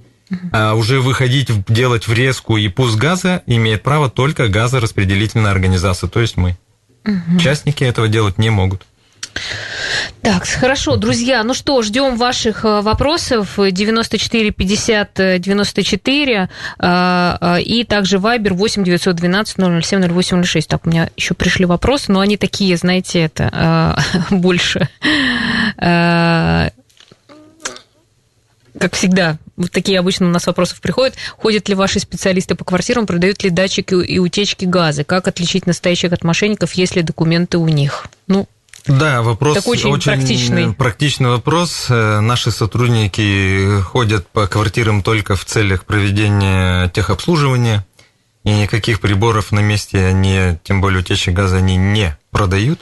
А 0.53 0.75
уже 0.75 1.01
выходить, 1.01 1.51
делать 1.67 2.07
врезку 2.07 2.59
и 2.59 2.69
пуск 2.69 2.97
газа 2.97 3.43
имеет 3.47 3.83
право 3.83 4.09
только 4.09 4.47
газораспределительная 4.47 5.51
организация, 5.51 6.09
то 6.09 6.21
есть 6.21 6.37
мы. 6.37 6.57
Угу. 7.05 7.41
Частники 7.41 7.83
этого 7.83 8.07
делать 8.07 8.39
не 8.39 8.51
могут. 8.51 8.87
Так, 10.23 10.47
хорошо, 10.47 10.97
друзья, 10.97 11.43
ну 11.45 11.55
что, 11.55 11.81
ждем 11.83 12.17
ваших 12.17 12.65
э, 12.65 12.81
вопросов 12.81 13.55
94 13.57 14.51
50 14.51 15.41
94 15.41 16.49
и 17.61 17.87
также 17.89 18.17
Viber 18.17 18.53
8 18.53 18.85
912 18.85 19.57
007 19.85 20.21
0806. 20.21 20.69
Так, 20.69 20.87
у 20.87 20.91
меня 20.91 21.11
еще 21.17 21.35
пришли 21.35 21.65
вопросы, 21.67 22.13
но 22.13 22.21
они 22.21 22.37
такие, 22.37 22.77
знаете, 22.77 23.21
это 23.21 23.97
э, 24.31 24.35
больше 24.35 24.89
э, 25.79 26.71
как 28.79 28.95
всегда, 28.95 29.39
вот 29.57 29.73
такие 29.73 29.99
обычно 29.99 30.27
у 30.27 30.31
нас 30.31 30.47
вопросы 30.47 30.77
приходят. 30.81 31.15
Ходят 31.37 31.69
ли 31.69 31.75
ваши 31.75 31.99
специалисты 31.99 32.55
по 32.55 32.65
квартирам, 32.65 33.07
продают 33.07 33.43
ли 33.43 33.51
датчики 33.51 33.95
и 33.95 34.19
утечки 34.19 34.65
газа? 34.65 35.05
Как 35.05 35.27
отличить 35.27 35.67
настоящих 35.67 36.13
от 36.13 36.23
мошенников, 36.23 36.75
если 36.75 37.03
документы 37.03 37.59
у 37.59 37.67
них? 37.67 38.07
Ну, 38.29 38.47
да, 38.89 39.23
вопрос 39.23 39.57
Такой 39.57 39.77
очень, 39.77 39.91
очень 39.91 40.13
практичный. 40.13 40.73
практичный 40.73 41.31
вопрос. 41.31 41.87
Э, 41.89 42.21
наши 42.21 42.51
сотрудники 42.51 43.81
ходят 43.83 44.27
по 44.29 44.47
квартирам 44.47 45.03
только 45.03 45.37
в 45.37 45.45
целях 45.45 45.85
проведения 45.85 46.89
техобслуживания, 46.89 47.87
и 48.45 48.51
никаких 48.51 49.01
приборов 49.01 49.53
на 49.53 49.61
месте 49.61 50.05
они, 50.05 50.59
тем 50.65 50.81
более 50.81 51.01
утечек 51.01 51.35
газа, 51.35 51.59
они 51.59 51.77
не 51.77 52.17
продают. 52.31 52.81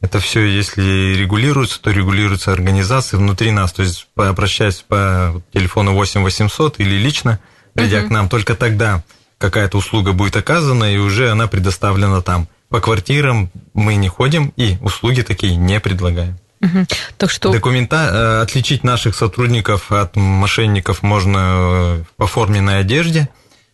Это 0.00 0.20
все, 0.20 0.44
если 0.44 1.14
регулируется, 1.14 1.80
то 1.80 1.90
регулируется 1.90 2.52
организация 2.52 3.18
внутри 3.18 3.50
нас. 3.50 3.72
То 3.72 3.82
есть, 3.82 4.06
обращаясь 4.16 4.84
по 4.86 5.42
телефону 5.52 5.94
8 5.94 6.22
800 6.22 6.80
или 6.80 6.96
лично, 6.96 7.38
придя 7.72 8.00
угу. 8.00 8.08
к 8.08 8.10
нам, 8.10 8.28
только 8.28 8.54
тогда 8.54 9.02
какая-то 9.38 9.78
услуга 9.78 10.12
будет 10.12 10.36
оказана, 10.36 10.92
и 10.92 10.98
уже 10.98 11.30
она 11.30 11.46
предоставлена 11.46 12.20
там 12.20 12.48
по 12.68 12.80
квартирам 12.80 13.50
мы 13.72 13.94
не 13.96 14.08
ходим 14.08 14.52
и 14.56 14.76
услуги 14.80 15.22
такие 15.22 15.56
не 15.56 15.80
предлагаем. 15.80 16.38
Угу. 16.60 16.86
Так 17.18 17.30
что... 17.30 17.52
Документа... 17.52 18.40
Э, 18.40 18.42
отличить 18.42 18.84
наших 18.84 19.14
сотрудников 19.14 19.92
от 19.92 20.16
мошенников 20.16 21.02
можно 21.02 21.38
э, 21.38 22.04
по 22.16 22.26
форменной 22.26 22.80
одежде, 22.80 23.28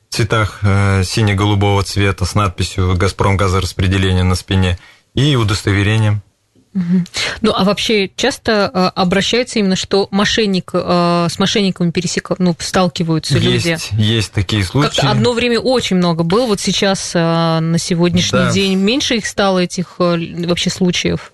в 0.09 0.15
цветах 0.15 0.59
э, 0.63 1.05
сине-голубого 1.05 1.83
цвета 1.85 2.25
с 2.25 2.35
надписью 2.35 2.97
«Газпром 2.97 3.37
газораспределение» 3.37 4.25
на 4.25 4.35
спине 4.35 4.79
и 5.15 5.37
удостоверением. 5.37 6.23
Ну, 6.73 7.53
а 7.55 7.65
вообще 7.65 8.11
часто 8.15 8.69
обращаются 8.69 9.59
именно, 9.59 9.77
что 9.77 10.07
мошенник 10.11 10.71
с 10.73 11.39
мошенниками 11.39 11.91
пересек... 11.91 12.31
ну, 12.39 12.55
сталкиваются 12.59 13.39
есть, 13.39 13.67
люди. 13.67 13.79
Есть 13.93 14.33
такие 14.33 14.63
случаи. 14.63 14.89
Как-то 14.89 15.11
одно 15.11 15.33
время 15.33 15.59
очень 15.59 15.97
много 15.97 16.23
было, 16.23 16.47
вот 16.47 16.61
сейчас 16.61 17.15
на 17.15 17.77
сегодняшний 17.79 18.39
да. 18.39 18.53
день 18.53 18.79
меньше 18.79 19.17
их 19.17 19.27
стало, 19.27 19.59
этих 19.59 19.99
вообще 19.99 20.71
случаев? 20.71 21.33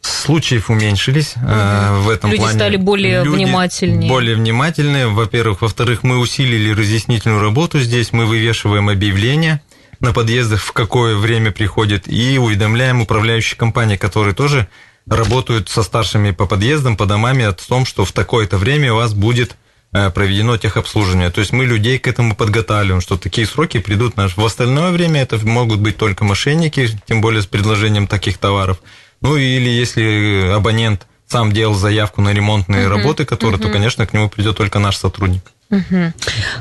Случаев 0.00 0.70
уменьшились 0.70 1.34
угу. 1.36 1.44
в 1.44 2.08
этом 2.08 2.30
Люди 2.30 2.40
плане. 2.40 2.54
стали 2.54 2.76
более 2.76 3.24
Люди 3.24 3.36
внимательнее. 3.36 4.08
Более 4.08 4.36
внимательные, 4.36 5.08
во-первых. 5.08 5.60
Во-вторых, 5.62 6.04
мы 6.04 6.18
усилили 6.18 6.70
разъяснительную 6.70 7.42
работу 7.42 7.80
здесь, 7.80 8.12
мы 8.12 8.24
вывешиваем 8.24 8.88
объявления 8.88 9.60
на 10.00 10.12
подъездах, 10.12 10.60
в 10.60 10.72
какое 10.72 11.16
время 11.16 11.50
приходит, 11.50 12.04
и 12.06 12.38
уведомляем 12.38 13.00
управляющие 13.00 13.58
компании, 13.58 13.96
которые 13.96 14.34
тоже 14.34 14.68
работают 15.06 15.68
со 15.68 15.82
старшими 15.82 16.30
по 16.30 16.46
подъездам, 16.46 16.96
по 16.96 17.06
домам, 17.06 17.38
о 17.40 17.52
том, 17.52 17.84
что 17.84 18.04
в 18.04 18.12
такое-то 18.12 18.58
время 18.58 18.92
у 18.92 18.96
вас 18.96 19.14
будет 19.14 19.56
э, 19.92 20.10
проведено 20.10 20.56
техобслуживание. 20.56 21.30
То 21.30 21.40
есть 21.40 21.52
мы 21.52 21.64
людей 21.64 21.98
к 21.98 22.06
этому 22.06 22.36
подготавливаем, 22.36 23.00
что 23.00 23.16
такие 23.16 23.46
сроки 23.46 23.78
придут. 23.78 24.16
Наш. 24.16 24.36
В 24.36 24.44
остальное 24.44 24.90
время 24.90 25.22
это 25.22 25.38
могут 25.46 25.80
быть 25.80 25.96
только 25.96 26.24
мошенники, 26.24 26.88
тем 27.06 27.20
более 27.20 27.42
с 27.42 27.46
предложением 27.46 28.06
таких 28.06 28.38
товаров. 28.38 28.78
Ну 29.20 29.36
или 29.36 29.68
если 29.68 30.52
абонент 30.52 31.06
сам 31.26 31.52
делал 31.52 31.74
заявку 31.74 32.22
на 32.22 32.32
ремонтные 32.32 32.86
угу, 32.86 32.96
работы, 32.96 33.24
которые, 33.24 33.58
угу. 33.58 33.66
то, 33.66 33.72
конечно, 33.72 34.06
к 34.06 34.12
нему 34.12 34.28
придет 34.28 34.56
только 34.56 34.78
наш 34.78 34.96
сотрудник. 34.96 35.42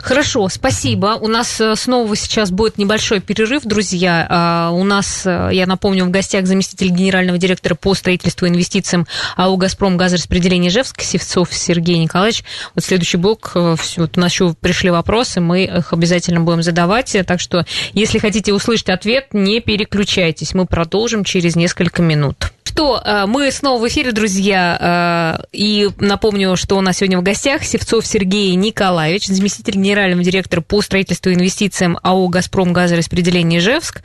Хорошо, 0.01 0.49
спасибо. 0.49 1.17
У 1.21 1.27
нас 1.29 1.61
э, 1.61 1.75
снова 1.77 2.13
сейчас 2.15 2.51
будет 2.51 2.77
небольшой 2.77 3.21
перерыв, 3.21 3.63
друзья. 3.63 4.27
А, 4.29 4.71
у 4.71 4.83
нас, 4.83 5.25
э, 5.25 5.49
я 5.53 5.65
напомню, 5.65 6.03
в 6.05 6.09
гостях 6.09 6.45
заместитель 6.45 6.89
генерального 6.89 7.37
директора 7.37 7.75
по 7.75 7.93
строительству 7.93 8.45
и 8.45 8.49
инвестициям 8.49 9.07
АО 9.37 9.55
«Газпром» 9.55 9.95
газораспределение 9.95 10.69
Ижевск 10.69 11.01
Севцов 11.01 11.53
Сергей 11.53 11.97
Николаевич. 11.99 12.43
Вот 12.75 12.83
следующий 12.83 13.17
блок, 13.17 13.51
э, 13.55 13.77
вот 13.95 14.17
у 14.17 14.19
нас 14.19 14.33
еще 14.33 14.53
пришли 14.59 14.89
вопросы, 14.89 15.39
мы 15.39 15.63
их 15.63 15.93
обязательно 15.93 16.41
будем 16.41 16.61
задавать. 16.61 17.15
Так 17.25 17.39
что, 17.39 17.65
если 17.93 18.19
хотите 18.19 18.51
услышать 18.51 18.89
ответ, 18.89 19.27
не 19.31 19.61
переключайтесь. 19.61 20.53
Мы 20.53 20.65
продолжим 20.65 21.23
через 21.23 21.55
несколько 21.55 22.01
минут 22.01 22.51
что, 22.77 23.01
э, 23.03 23.25
мы 23.25 23.51
снова 23.51 23.81
в 23.81 23.87
эфире, 23.87 24.11
друзья. 24.11 25.39
Э, 25.41 25.45
и 25.51 25.89
напомню, 25.97 26.55
что 26.55 26.77
у 26.77 26.81
нас 26.81 26.97
сегодня 26.97 27.17
в 27.17 27.23
гостях 27.23 27.63
Севцов 27.63 28.05
Сергей 28.05 28.53
Николаевич, 28.53 29.25
заместитель 29.25 29.73
генерального 29.73 30.23
директора 30.23 30.61
по 30.61 30.83
строительству 30.83 31.31
и 31.31 31.33
инвестициям 31.33 31.97
АО 32.03 32.27
«Газпром» 32.27 32.73
газораспределение 32.73 33.61
Ижевск. 33.61 34.03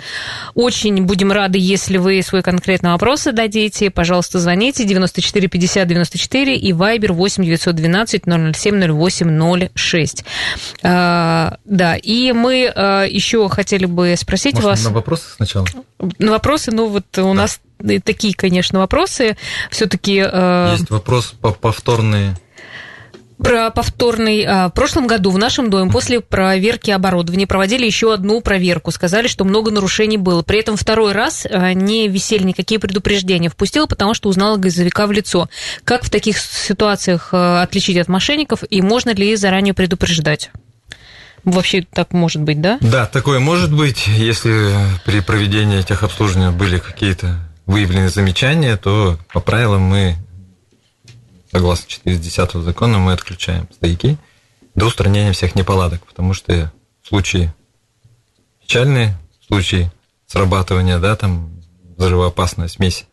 Очень 0.55 1.05
будем 1.05 1.33
рады, 1.33 1.59
если 1.59 1.99
вы 1.99 2.23
свой 2.23 2.41
конкретный 2.43 2.93
вопрос 2.93 3.25
зададите. 3.25 3.91
Пожалуйста, 3.91 4.39
звоните 4.39 4.85
94 4.85 5.49
50 5.49 5.87
94 5.87 6.57
и 6.57 6.73
Viber 6.73 7.13
8 7.13 7.45
912 7.45 8.23
007 8.55 8.91
08 8.91 9.69
06. 9.75 10.25
Да, 10.83 11.59
и 12.03 12.33
мы 12.33 12.55
еще 12.55 13.51
хотели 13.51 13.85
бы 13.85 14.15
спросить 14.17 14.55
Может, 14.55 14.71
вас... 14.71 14.85
на 14.85 14.91
вопросы 14.93 15.25
сначала? 15.37 15.67
На 16.19 16.31
вопросы, 16.31 16.71
ну 16.73 16.89
вот 16.89 17.05
у 17.19 17.23
да. 17.23 17.35
нас 17.35 17.61
такие, 18.05 18.35
конечно, 18.35 18.79
вопросы. 18.79 19.37
Все-таки... 19.71 20.23
Э, 20.25 20.75
Есть 20.79 20.91
вопрос 20.91 21.35
по 21.41 21.53
повторные 21.53 22.37
про 23.43 23.71
повторный. 23.71 24.45
А, 24.47 24.69
в 24.69 24.73
прошлом 24.73 25.07
году 25.07 25.31
в 25.31 25.39
нашем 25.39 25.71
доме 25.71 25.91
после 25.91 26.21
проверки 26.21 26.91
оборудования 26.91 27.47
проводили 27.47 27.85
еще 27.85 28.15
одну 28.15 28.41
проверку. 28.41 28.91
Сказали, 28.91 29.27
что 29.27 29.45
много 29.45 29.71
нарушений 29.71 30.17
было. 30.17 30.43
При 30.43 30.61
этом 30.61 30.77
второй 30.77 31.13
раз 31.13 31.47
а, 31.51 31.73
не 31.75 32.09
висели 32.09 32.45
никакие 32.45 32.79
предупреждения. 32.79 33.51
Впустила, 33.51 33.87
потому 33.87 34.15
что 34.15 34.29
узнала 34.29 34.57
газовика 34.57 35.07
в 35.07 35.13
лицо. 35.13 35.49
Как 35.85 36.05
в 36.05 36.11
таких 36.11 36.39
ситуациях 36.39 37.31
а, 37.33 37.63
отличить 37.63 37.99
от 37.99 38.09
мошенников 38.09 38.63
и 38.69 38.81
можно 38.81 39.11
ли 39.11 39.35
заранее 39.37 39.75
предупреждать? 39.75 40.51
Вообще 41.45 41.83
так 41.83 42.13
может 42.13 42.43
быть, 42.43 42.61
да? 42.61 42.79
Да, 42.81 43.07
такое 43.07 43.41
может 43.41 43.75
быть, 43.75 44.07
если 44.07 44.71
при 45.05 45.19
проведении 45.21 45.83
техобслуживания 45.83 46.53
были 46.53 46.79
какие-то 46.79 47.41
выявлены 47.67 48.09
замечания, 48.09 48.77
то 48.77 49.19
по 49.33 49.41
правилам 49.41 49.83
мы, 49.83 50.17
согласно 51.51 51.89
410 51.89 52.65
закона, 52.65 52.99
мы 52.99 53.13
отключаем 53.13 53.69
стояки 53.73 54.19
до 54.75 54.87
устранения 54.87 55.33
всех 55.33 55.55
неполадок, 55.55 56.05
потому 56.07 56.35
что 56.35 56.73
случаи 57.07 57.53
печальные, 58.61 59.19
случаи 59.47 59.91
срабатывания, 60.27 60.99
да, 60.99 61.15
там 61.17 61.63
взрывоопасная 61.97 62.69
смесь. 62.69 63.07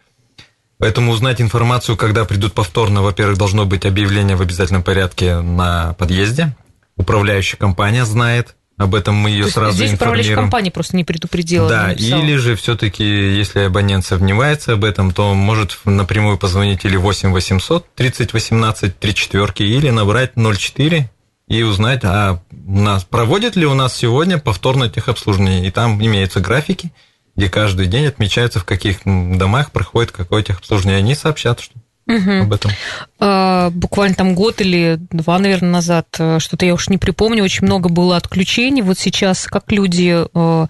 Поэтому 0.78 1.12
узнать 1.12 1.42
информацию, 1.42 1.98
когда 1.98 2.24
придут 2.24 2.54
повторно, 2.54 3.02
во-первых, 3.02 3.38
должно 3.38 3.66
быть 3.66 3.86
объявление 3.86 4.38
в 4.38 4.42
обязательном 4.42 4.84
порядке 4.84 5.42
на 5.42 5.94
подъезде. 5.94 6.56
Управляющая 6.96 7.58
компания 7.58 8.06
знает, 8.06 8.56
об 8.80 8.96
этом 8.96 9.14
мы 9.14 9.30
ее 9.30 9.44
То 9.44 9.52
сразу 9.52 9.76
здесь 9.76 9.92
информируем. 9.92 10.24
Здесь 10.24 10.36
компания 10.36 10.72
просто 10.72 10.96
не 10.96 11.04
предупредила. 11.04 11.68
Да, 11.68 11.92
или 11.92 12.38
же 12.38 12.56
все-таки, 12.56 13.04
если 13.04 13.60
абонент 13.60 14.06
сомневается 14.06 14.74
об 14.74 14.86
этом, 14.86 15.12
то 15.12 15.34
может 15.34 15.78
напрямую 15.84 16.38
позвонить 16.38 16.86
или 16.86 16.96
8 16.96 17.34
800 17.34 17.94
30 17.96 18.32
18 18.32 18.98
3 18.98 19.14
четверки, 19.14 19.64
или 19.64 19.90
набрать 19.90 20.32
04 20.36 21.10
и 21.50 21.64
узнать, 21.64 22.06
а 22.06 22.42
у 22.52 22.80
нас 22.80 23.04
проводят 23.04 23.58
ли 23.58 23.66
у 23.66 23.74
нас 23.74 23.98
сегодня 23.98 24.38
повторное 24.38 24.90
техобслуживание. 24.90 25.68
И 25.68 25.72
там 25.72 26.02
имеются 26.02 26.40
графики, 26.40 26.94
где 27.36 27.50
каждый 27.50 27.88
день 27.88 28.06
отмечается, 28.06 28.60
в 28.60 28.66
каких 28.66 29.00
домах 29.04 29.72
проходит 29.72 30.12
какое 30.12 30.42
техобслуживание. 30.42 31.00
И 31.00 31.04
они 31.04 31.16
сообщат, 31.16 31.60
что 31.60 31.74
угу. 32.10 32.32
об 32.44 32.54
этом? 32.54 32.72
А, 33.20 33.70
буквально 33.70 34.16
там 34.16 34.36
год 34.36 34.62
или 34.62 34.98
два, 35.12 35.40
наверное, 35.40 35.72
назад, 35.72 36.08
э, 36.20 36.40
что-то 36.40 36.66
я 36.66 36.74
уж 36.74 36.90
не 36.90 36.98
припомню, 36.98 37.44
очень 37.44 37.66
много 37.66 37.90
было 37.90 38.18
отключений. 38.18 38.82
Вот 38.82 38.98
сейчас 38.98 39.46
как 39.46 39.72
люди 39.72 40.26
э, 40.34 40.68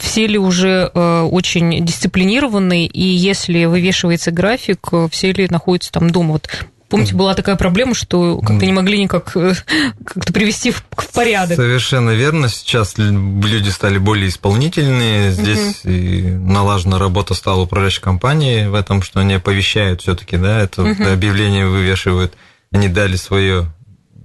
все 0.00 0.26
ли 0.26 0.38
уже 0.38 0.90
э, 0.92 1.20
очень 1.22 1.84
дисциплинированные, 1.84 2.86
и 2.86 3.02
если 3.02 3.64
вывешивается 3.64 4.30
график, 4.30 4.88
все 5.10 5.32
ли 5.32 5.48
находятся 5.48 5.92
там 5.92 6.10
дома? 6.10 6.32
Вот 6.32 6.48
Помните, 6.88 7.14
была 7.16 7.34
такая 7.34 7.56
проблема, 7.56 7.94
что 7.94 8.38
как-то 8.38 8.64
не 8.64 8.72
могли 8.72 9.02
никак 9.02 9.36
э, 9.36 9.54
как-то 10.04 10.32
привести 10.32 10.70
в, 10.70 10.84
в 10.96 11.12
порядок. 11.12 11.56
Совершенно 11.56 12.10
верно. 12.10 12.48
Сейчас 12.48 12.96
люди 12.96 13.70
стали 13.70 13.98
более 13.98 14.28
исполнительные. 14.28 15.32
Здесь 15.32 15.80
угу. 15.82 15.92
и 15.92 16.22
налажена 16.30 16.98
работа 16.98 17.34
стала 17.34 17.62
управляющей 17.62 18.00
компании 18.02 18.66
в 18.66 18.74
этом, 18.74 19.02
что 19.02 19.20
они 19.20 19.34
оповещают 19.34 20.02
все-таки, 20.02 20.36
да, 20.36 20.60
это 20.60 20.82
угу. 20.82 21.04
объявление 21.04 21.66
вывешивают. 21.66 22.34
Они 22.70 22.88
дали 22.88 23.16
свое, 23.16 23.72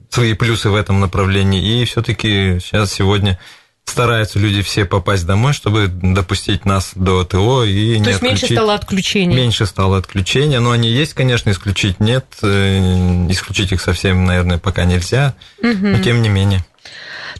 свои 0.10 0.34
плюсы 0.34 0.70
в 0.70 0.76
этом 0.76 1.00
направлении. 1.00 1.82
И 1.82 1.86
все-таки 1.86 2.60
сейчас 2.60 2.94
сегодня 2.94 3.40
стараются 3.86 4.40
люди 4.40 4.62
все 4.62 4.86
попасть 4.86 5.26
домой, 5.26 5.54
чтобы 5.54 5.88
допустить 5.88 6.66
нас 6.66 6.92
до 6.96 7.24
ТО 7.24 7.64
и 7.64 7.96
То 7.96 8.00
не 8.00 8.08
есть 8.08 8.08
отключить. 8.08 8.22
меньше 8.22 8.48
стало 8.48 8.74
отключений? 8.74 9.36
Меньше 9.36 9.66
стало 9.66 9.98
отключения, 9.98 10.60
но 10.60 10.72
они 10.72 10.90
есть, 10.90 11.14
конечно, 11.14 11.50
исключить 11.52 12.00
нет, 12.00 12.26
э, 12.42 13.28
исключить 13.30 13.72
их 13.72 13.82
совсем, 13.82 14.26
наверное, 14.26 14.58
пока 14.58 14.86
нельзя, 14.86 15.36
угу. 15.60 15.88
но 15.88 16.00
тем 16.00 16.22
не 16.22 16.30
менее. 16.30 16.64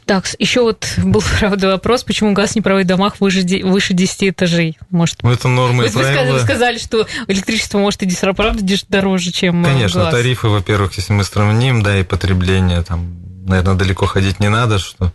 Так, 0.04 0.26
еще 0.38 0.62
вот 0.62 0.92
был, 0.98 1.22
правда, 1.40 1.68
вопрос, 1.68 2.04
почему 2.04 2.32
газ 2.32 2.54
не 2.54 2.60
проводит 2.60 2.86
в 2.86 2.88
домах 2.88 3.20
выше, 3.20 3.42
выше 3.62 3.94
10 3.94 4.30
этажей? 4.30 4.78
Может, 4.90 5.22
ну, 5.22 5.30
это 5.30 5.48
нормы 5.48 5.84
вы 5.86 5.90
правила. 5.90 6.34
Вы 6.34 6.40
сказали, 6.40 6.78
что 6.78 7.06
электричество 7.28 7.78
может 7.78 8.02
и 8.02 8.08
правда 8.34 8.62
дороже, 8.88 9.32
чем 9.32 9.64
э, 9.64 9.68
Конечно, 9.68 10.04
газ. 10.04 10.12
тарифы, 10.12 10.48
во-первых, 10.48 10.94
если 10.96 11.12
мы 11.12 11.24
сравним, 11.24 11.82
да, 11.82 11.98
и 11.98 12.02
потребление, 12.02 12.82
там, 12.82 13.16
наверное, 13.46 13.74
далеко 13.74 14.06
ходить 14.06 14.40
не 14.40 14.48
надо, 14.48 14.78
что 14.78 15.12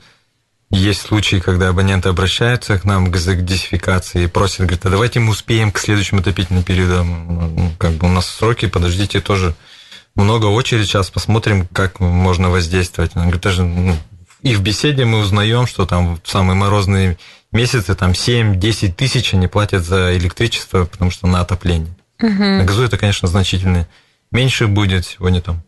есть 0.70 1.02
случаи, 1.02 1.38
когда 1.38 1.70
абоненты 1.70 2.10
обращаются 2.10 2.78
к 2.78 2.84
нам 2.84 3.08
к 3.08 3.12
газодесификации 3.12 4.24
и 4.24 4.28
просят, 4.28 4.62
говорят, 4.62 4.86
а 4.86 4.90
давайте 4.90 5.20
мы 5.20 5.32
успеем 5.32 5.72
к 5.72 5.80
следующему 5.80 6.20
отопительному 6.20 6.66
периоду. 6.66 7.04
Ну, 7.04 7.72
как 7.78 7.94
бы 7.94 8.08
у 8.08 8.12
нас 8.12 8.28
сроки, 8.28 8.68
подождите, 8.68 9.22
тоже 9.22 9.56
много 10.16 10.48
очередь, 10.48 10.88
сейчас 10.88 11.10
посмотрим, 11.10 11.68
как 11.72 12.00
можно 12.00 12.50
воздействовать. 12.50 13.12
Он 13.16 13.24
говорит, 13.24 13.42
даже 13.42 13.64
ну, 13.64 13.96
и 14.42 14.56
в 14.56 14.62
беседе 14.62 15.06
мы 15.06 15.20
узнаем, 15.20 15.68
что 15.68 15.86
там 15.86 16.20
в 16.22 16.30
самые 16.30 16.56
морозные 16.56 17.18
месяцы 17.52 17.96
там 17.96 18.12
7-10 18.12 18.94
тысяч 18.94 19.34
они 19.34 19.48
платят 19.48 19.84
за 19.84 20.18
электричество, 20.18 20.86
потому 20.86 21.12
что 21.12 21.28
на 21.28 21.42
отопление. 21.42 21.96
Угу. 22.22 22.44
На 22.44 22.64
газу 22.66 22.84
это, 22.84 22.98
конечно, 22.98 23.28
значительно 23.28 23.88
меньше 24.32 24.68
будет. 24.68 25.06
Сегодня 25.06 25.42
там 25.42 25.64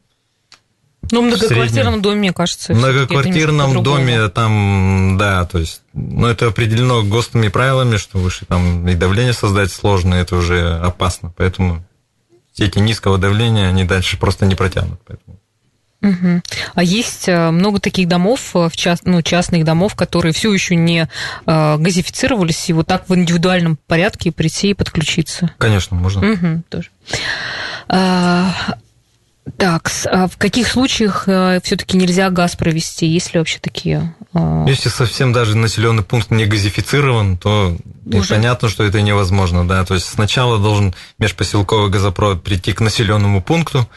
ну, 1.11 1.21
в 1.21 1.25
многоквартирном 1.25 2.01
доме, 2.01 2.19
мне 2.19 2.33
кажется. 2.33 2.73
В 2.73 2.77
многоквартирном 2.77 3.83
доме 3.83 4.27
там, 4.29 5.17
да, 5.17 5.45
то 5.45 5.59
есть, 5.59 5.81
ну, 5.93 6.27
это 6.27 6.47
определено 6.47 7.03
ГОСТами 7.03 7.47
правилами, 7.47 7.97
что 7.97 8.17
выше 8.17 8.45
там 8.45 8.87
и 8.87 8.95
давление 8.95 9.33
создать 9.33 9.71
сложно, 9.71 10.15
это 10.15 10.35
уже 10.35 10.77
опасно. 10.77 11.33
Поэтому 11.37 11.83
сети 12.53 12.79
низкого 12.79 13.17
давления, 13.17 13.67
они 13.67 13.83
дальше 13.83 14.17
просто 14.17 14.45
не 14.45 14.55
протянут. 14.55 14.99
Поэтому. 15.05 15.39
Угу. 16.01 16.41
А 16.75 16.83
есть 16.83 17.27
э, 17.27 17.51
много 17.51 17.79
таких 17.79 18.07
домов, 18.07 18.51
э, 18.55 18.69
в 18.69 18.77
част, 18.77 19.05
ну, 19.05 19.21
частных 19.21 19.65
домов, 19.65 19.95
которые 19.95 20.31
все 20.31 20.53
еще 20.53 20.75
не 20.75 21.09
э, 21.45 21.77
газифицировались, 21.77 22.69
и 22.69 22.73
вот 22.73 22.87
так 22.87 23.09
в 23.09 23.15
индивидуальном 23.15 23.77
порядке 23.85 24.31
прийти 24.31 24.69
и 24.69 24.73
подключиться. 24.73 25.51
Конечно, 25.57 25.97
можно. 25.97 26.31
Угу, 26.31 26.63
тоже. 26.69 26.89
А, 29.57 29.61
так, 29.61 29.91
а 30.05 30.27
в 30.27 30.37
каких 30.37 30.67
случаях 30.67 31.23
э, 31.27 31.59
все-таки 31.63 31.97
нельзя 31.97 32.29
газ 32.29 32.55
провести? 32.55 33.05
Есть 33.05 33.33
ли 33.33 33.39
вообще 33.39 33.59
такие? 33.59 34.15
Э, 34.33 34.65
Если 34.67 34.89
совсем 34.89 35.33
даже 35.33 35.57
населенный 35.57 36.03
пункт 36.03 36.31
не 36.31 36.45
газифицирован, 36.45 37.37
то 37.37 37.75
Уже? 38.05 38.35
понятно, 38.35 38.69
что 38.69 38.83
это 38.83 39.01
невозможно, 39.01 39.67
да. 39.67 39.83
То 39.85 39.95
есть 39.95 40.07
сначала 40.07 40.59
должен 40.59 40.93
межпоселковый 41.17 41.89
газопровод 41.89 42.43
прийти 42.43 42.73
к 42.73 42.81
населенному 42.81 43.41
пункту, 43.41 43.87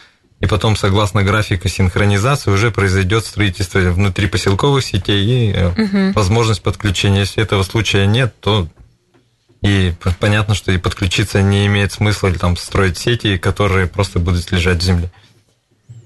и 0.41 0.47
потом, 0.47 0.75
согласно 0.75 1.23
графику 1.23 1.69
синхронизации, 1.69 2.51
уже 2.51 2.73
произойдет 2.73 3.25
строительство 3.25 3.79
внутри 3.79 4.27
поселковых 4.27 4.85
сетей 4.85 5.53
и 5.53 5.65
угу. 5.65 6.13
возможность 6.15 6.63
подключения. 6.63 7.21
Если 7.21 7.41
этого 7.41 7.63
случая 7.63 8.07
нет, 8.07 8.35
то 8.41 8.67
и 9.63 9.95
понятно, 10.19 10.55
что 10.57 10.73
и 10.73 10.79
подключиться 10.79 11.41
не 11.41 11.67
имеет 11.67 11.93
смысла 11.93 12.29
или 12.29 12.39
там 12.39 12.57
строить 12.57 12.99
сети, 12.99 13.39
которые 13.39 13.87
просто 13.87 14.19
будут 14.19 14.51
лежать 14.51 14.79
в 14.79 14.83
земле. 14.83 15.13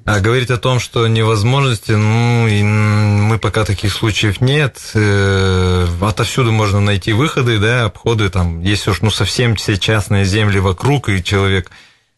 А 0.07 0.21
говорить 0.21 0.51
о 0.51 0.57
том, 0.57 0.79
что 0.79 1.09
невозможности, 1.09 1.90
ну, 1.90 2.47
и 2.47 2.62
мы 2.62 3.40
пока 3.40 3.64
таких 3.64 3.92
случаев 3.92 4.40
нет. 4.40 4.79
Э, 4.95 5.88
отовсюду 6.01 6.53
можно 6.53 6.81
найти 6.81 7.12
выходы, 7.12 7.59
да, 7.59 7.87
обходы, 7.87 8.31
там, 8.31 8.61
если 8.61 8.90
уж, 8.90 9.01
ну, 9.03 9.11
совсем 9.11 9.57
все 9.57 9.77
частные 9.77 10.25
земли 10.25 10.61
вокруг, 10.61 11.09
и 11.09 11.25
человек 11.25 11.73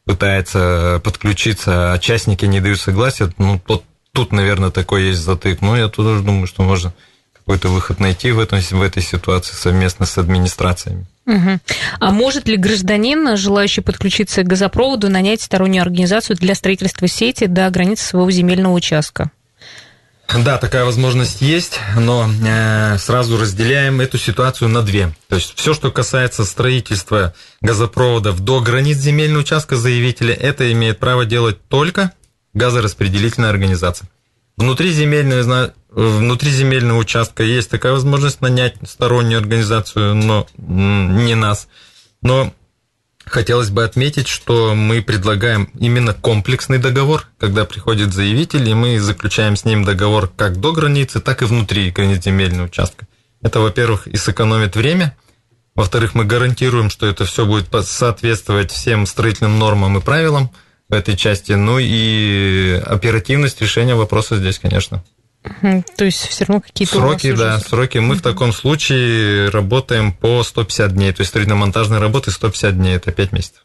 пытается 0.05 1.01
подключиться, 1.03 1.95
а 1.95 1.99
частники 1.99 2.45
не 2.45 2.61
дают 2.61 2.79
согласия, 2.79 3.33
ну, 3.39 3.59
тут, 3.59 3.85
тут 4.13 4.33
наверное, 4.33 4.71
такой 4.71 5.05
есть 5.05 5.21
затык. 5.21 5.63
Но 5.63 5.75
я 5.75 5.89
тоже 5.89 6.23
думаю, 6.23 6.47
что 6.47 6.65
можно 6.65 6.93
какой-то 7.33 7.69
выход 7.69 8.01
найти 8.01 8.33
в, 8.33 8.39
этом, 8.39 8.61
в 8.61 8.83
этой 8.83 9.03
ситуации 9.03 9.55
совместно 9.55 10.05
с 10.05 10.19
администрациями. 10.19 11.07
Угу. 11.29 11.61
А 12.01 12.11
может 12.11 12.49
ли 12.49 12.57
гражданин, 12.57 13.37
желающий 13.37 13.83
подключиться 13.83 14.43
к 14.43 14.47
газопроводу, 14.47 15.11
нанять 15.11 15.43
стороннюю 15.43 15.83
организацию 15.83 16.37
для 16.37 16.55
строительства 16.55 17.07
сети 17.07 17.45
до 17.45 17.69
границы 17.69 18.07
своего 18.07 18.31
земельного 18.31 18.73
участка? 18.73 19.31
Да, 20.45 20.59
такая 20.59 20.85
возможность 20.85 21.41
есть, 21.43 21.81
но 21.97 22.29
э, 22.47 22.99
сразу 22.99 23.39
разделяем 23.39 24.01
эту 24.01 24.19
ситуацию 24.19 24.69
на 24.69 24.83
две. 24.83 25.15
То 25.29 25.37
есть 25.37 25.53
все, 25.55 25.75
что 25.75 25.91
касается 25.91 26.45
строительства 26.45 27.35
газопроводов 27.61 28.41
до 28.41 28.61
границ 28.61 28.97
земельного 28.97 29.41
участка 29.41 29.77
заявителя, 29.77 30.35
это 30.35 30.71
имеет 30.73 30.99
право 30.99 31.27
делать 31.27 31.59
только 31.69 32.13
газораспределительная 32.55 33.51
организация. 33.51 34.09
Внутри 34.59 34.91
земельного, 34.91 35.73
внутри 35.89 36.51
земельного 36.51 36.99
участка 36.99 37.45
есть 37.45 37.71
такая 37.71 37.93
возможность 37.93 38.41
нанять 38.41 38.75
стороннюю 38.85 39.39
организацию, 39.39 40.17
но 40.17 40.49
не 40.57 41.37
нас. 41.37 41.69
Но 42.23 42.53
хотелось 43.25 43.71
бы 43.71 43.85
отметить, 43.85 44.27
что 44.27 44.75
мы 44.75 45.01
предлагаем 45.01 45.71
именно 45.79 46.13
комплексный 46.13 46.79
договор, 46.79 47.29
когда 47.39 47.65
приходит 47.65 48.13
заявитель, 48.13 48.69
и 48.69 48.75
мы 48.75 48.99
заключаем 48.99 49.55
с 49.55 49.65
ним 49.65 49.85
договор 49.85 50.29
как 50.37 50.59
до 50.59 50.73
границы, 50.73 51.21
так 51.21 51.43
и 51.43 51.45
внутри 51.45 51.93
границ 51.93 52.25
земельного 52.25 52.67
участка. 52.67 53.07
Это, 53.41 53.61
во-первых, 53.61 54.09
и 54.09 54.17
сэкономит 54.17 54.75
время, 54.75 55.17
во-вторых, 55.77 56.17
мы 56.17 56.25
гарантируем, 56.25 56.91
что 56.91 57.07
это 57.07 57.27
все 57.27 57.47
будет 57.47 57.69
соответствовать 57.87 58.73
всем 58.73 59.07
строительным 59.07 59.61
нормам 59.61 59.99
и 59.99 60.01
правилам– 60.01 60.51
в 60.89 60.95
этой 60.95 61.17
части. 61.17 61.53
Ну 61.53 61.79
и 61.79 62.81
оперативность 62.85 63.61
решения 63.61 63.95
вопроса 63.95 64.37
здесь, 64.37 64.59
конечно. 64.59 65.05
То 65.97 66.05
есть 66.05 66.27
все 66.27 66.45
равно 66.45 66.61
какие-то 66.61 66.97
сроки, 66.97 67.33
да, 67.33 67.59
сроки. 67.61 67.99
Мы 67.99 68.17
в 68.17 68.23
таком 68.23 68.53
случае 68.53 69.49
работаем 69.51 70.13
по 70.13 70.43
150 70.43 70.93
дней, 70.93 71.13
то 71.13 71.21
есть 71.21 71.31
строительно-монтажные 71.31 72.01
работы 72.01 72.31
150 72.31 72.77
дней, 72.77 72.97
это 72.97 73.13
5 73.13 73.33
месяцев. 73.33 73.65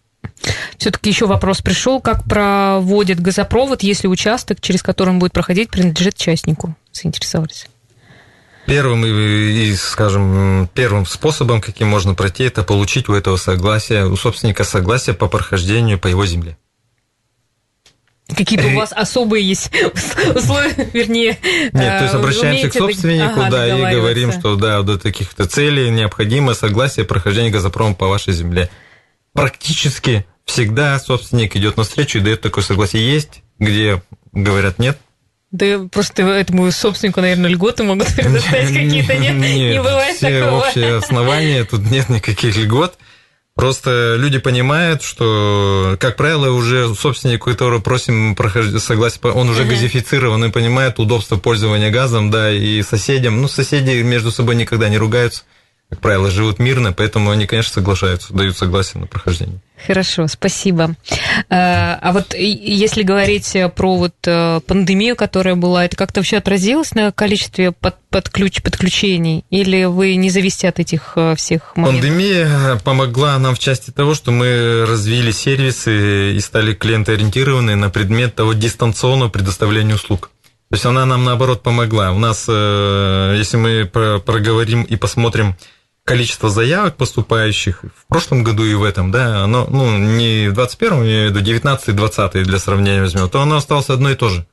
Все-таки 0.78 1.10
еще 1.10 1.26
вопрос 1.26 1.62
пришел, 1.62 2.00
как 2.00 2.24
проводит 2.24 3.20
газопровод, 3.20 3.84
если 3.84 4.08
участок, 4.08 4.62
через 4.62 4.82
который 4.82 5.10
он 5.10 5.20
будет 5.20 5.34
проходить, 5.34 5.70
принадлежит 5.70 6.16
частнику? 6.16 6.76
Заинтересовались. 6.92 7.68
Первым 8.66 9.06
и, 9.06 9.74
скажем, 9.76 10.70
первым 10.74 11.06
способом, 11.06 11.60
каким 11.60 11.90
можно 11.90 12.14
пройти, 12.14 12.46
это 12.46 12.64
получить 12.64 13.10
у 13.10 13.14
этого 13.14 13.36
согласия, 13.36 14.06
у 14.06 14.16
собственника 14.16 14.64
согласие 14.64 15.14
по 15.14 15.28
прохождению 15.28 16.00
по 16.00 16.08
его 16.08 16.26
земле. 16.26 16.58
Какие-то 18.28 18.68
у 18.68 18.76
вас 18.76 18.94
особые 18.94 19.48
есть 19.48 19.70
условия, 20.36 20.90
вернее. 20.94 21.38
Нет, 21.42 21.74
то 21.74 22.04
есть 22.04 22.14
э, 22.14 22.18
обращаемся 22.18 22.70
к 22.70 22.74
собственнику, 22.74 23.42
ага, 23.42 23.50
да, 23.50 23.92
и 23.92 23.96
говорим, 23.96 24.32
что 24.32 24.56
да, 24.56 24.82
до 24.82 24.98
таких-то 24.98 25.46
целей 25.46 25.90
необходимо 25.90 26.54
согласие 26.54 27.06
прохождения 27.06 27.50
газопрома 27.50 27.96
по 27.96 28.08
вашей 28.08 28.34
земле. 28.34 28.70
Практически 29.34 30.26
всегда 30.46 30.98
собственник 31.00 31.56
идет 31.56 31.78
навстречу 31.78 32.20
и 32.20 32.22
дает 32.22 32.42
такое 32.42 32.64
согласие. 32.64 33.12
Есть, 33.12 33.44
где 33.60 34.02
говорят 34.32 34.80
нет, 34.80 34.98
да 35.54 35.88
просто 35.92 36.24
этому 36.24 36.72
собственнику, 36.72 37.22
наверное, 37.22 37.50
льготы 37.52 37.84
могут 37.84 38.08
предоставить 38.16 38.70
какие-то, 38.74 39.16
нет? 39.16 39.36
Не 39.36 39.78
бывает 39.78 40.18
все 40.18 40.42
такого. 40.42 40.62
общие 40.62 40.96
основания, 40.96 41.64
тут 41.64 41.82
нет 41.92 42.10
никаких 42.10 42.58
льгот. 42.58 42.98
Просто 43.56 44.16
люди 44.18 44.40
понимают, 44.40 45.04
что, 45.04 45.96
как 46.00 46.16
правило, 46.16 46.50
уже 46.50 46.94
собственник, 46.96 47.44
которого 47.44 47.80
просим 47.80 48.36
согласие, 48.80 49.20
он 49.32 49.48
уже 49.48 49.64
uh-huh. 49.64 49.70
газифицирован 49.70 50.46
и 50.46 50.50
понимает 50.50 50.98
удобство 51.00 51.38
пользования 51.38 51.92
газом, 51.92 52.32
да, 52.32 52.52
и 52.52 52.82
соседям. 52.82 53.42
Ну, 53.42 53.48
соседи 53.48 54.02
между 54.02 54.32
собой 54.32 54.56
никогда 54.56 54.90
не 54.90 54.98
ругаются. 54.98 55.44
Как 55.94 56.02
правило, 56.02 56.32
живут 56.32 56.58
мирно, 56.58 56.92
поэтому 56.92 57.30
они, 57.30 57.46
конечно, 57.46 57.72
соглашаются, 57.72 58.34
дают 58.34 58.58
согласие 58.58 59.00
на 59.00 59.06
прохождение. 59.06 59.60
Хорошо, 59.86 60.28
спасибо. 60.28 60.96
А, 61.50 62.00
а 62.02 62.14
вот 62.14 62.34
если 62.34 63.04
говорить 63.04 63.56
про 63.76 63.96
вот 63.96 64.16
э, 64.26 64.60
пандемию, 64.66 65.16
которая 65.16 65.54
была, 65.54 65.86
это 65.86 65.96
как-то 65.96 66.22
вообще 66.22 66.38
отразилось 66.38 66.96
на 66.96 67.12
количестве 67.12 67.74
под, 67.74 67.96
подключ, 68.10 68.64
подключений? 68.64 69.46
Или 69.52 69.84
вы 69.84 70.16
не 70.16 70.32
зависите 70.32 70.68
от 70.70 70.80
этих 70.80 71.14
э, 71.16 71.36
всех 71.36 71.76
моментов? 71.76 72.02
Пандемия 72.02 72.80
помогла 72.84 73.38
нам 73.38 73.54
в 73.54 73.60
части 73.60 73.92
того, 73.92 74.16
что 74.16 74.32
мы 74.32 74.86
развили 74.88 75.30
сервисы 75.30 76.34
и 76.34 76.40
стали 76.40 76.74
клиентоориентированы 76.74 77.76
на 77.76 77.92
предмет 77.92 78.34
того 78.34 78.54
дистанционного 78.54 79.30
предоставления 79.30 79.94
услуг. 79.94 80.32
То 80.70 80.76
есть 80.76 80.86
она 80.88 81.06
нам, 81.06 81.24
наоборот, 81.24 81.62
помогла. 81.62 82.12
У 82.14 82.18
нас, 82.18 82.46
э, 82.48 83.36
если 83.38 83.58
мы 83.58 83.86
проговорим 83.86 84.82
и 84.82 84.96
посмотрим 84.96 85.56
количество 86.06 86.50
заявок 86.50 86.98
поступающих 86.98 87.84
в 87.84 88.08
прошлом 88.08 88.44
году 88.44 88.66
и 88.66 88.74
в 88.74 88.84
этом, 88.84 89.12
да, 89.12 89.44
оно, 89.44 89.66
ну, 89.70 89.98
не 89.98 90.50
в 90.50 90.60
21-м, 90.60 91.04
я 91.04 91.10
имею 91.10 91.28
в 91.30 91.36
виду 91.36 91.46
19 91.46 91.96
20 91.96 92.44
для 92.44 92.60
сравнения 92.60 93.02
возьмем, 93.02 93.30
то 93.30 93.42
оно 93.42 93.58
осталось 93.58 93.90
одно 93.90 94.12
и 94.12 94.16
то 94.16 94.30
же. 94.30 94.46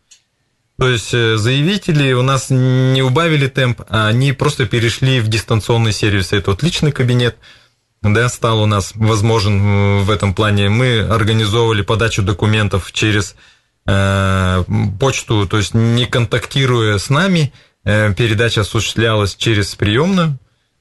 То 0.79 0.89
есть 0.89 1.13
э, 1.13 1.37
заявители 1.37 2.13
у 2.15 2.23
нас 2.23 2.47
не 2.49 3.03
убавили 3.03 3.49
темп, 3.49 3.83
а 3.91 4.07
они 4.07 4.33
просто 4.33 4.65
перешли 4.65 5.21
в 5.21 5.29
дистанционный 5.29 5.93
сервис. 5.93 6.33
Это 6.33 6.53
вот 6.53 6.63
личный 6.63 6.91
кабинет, 6.91 7.37
да, 8.01 8.31
стал 8.31 8.63
у 8.63 8.67
нас 8.67 8.93
возможен 8.95 9.61
э, 9.61 10.03
в 10.05 10.11
этом 10.11 10.33
плане. 10.33 10.71
Мы 10.71 11.01
организовывали 11.01 11.83
подачу 11.83 12.23
документов 12.23 12.93
через 12.93 13.35
э, 13.87 14.65
почту, 14.99 15.47
то 15.47 15.59
есть 15.59 15.75
не 15.75 16.07
контактируя 16.07 16.97
с 16.97 17.11
нами, 17.11 17.53
э, 17.85 18.15
передача 18.15 18.63
осуществлялась 18.63 19.35
через 19.35 19.75
приемную. 19.75 20.39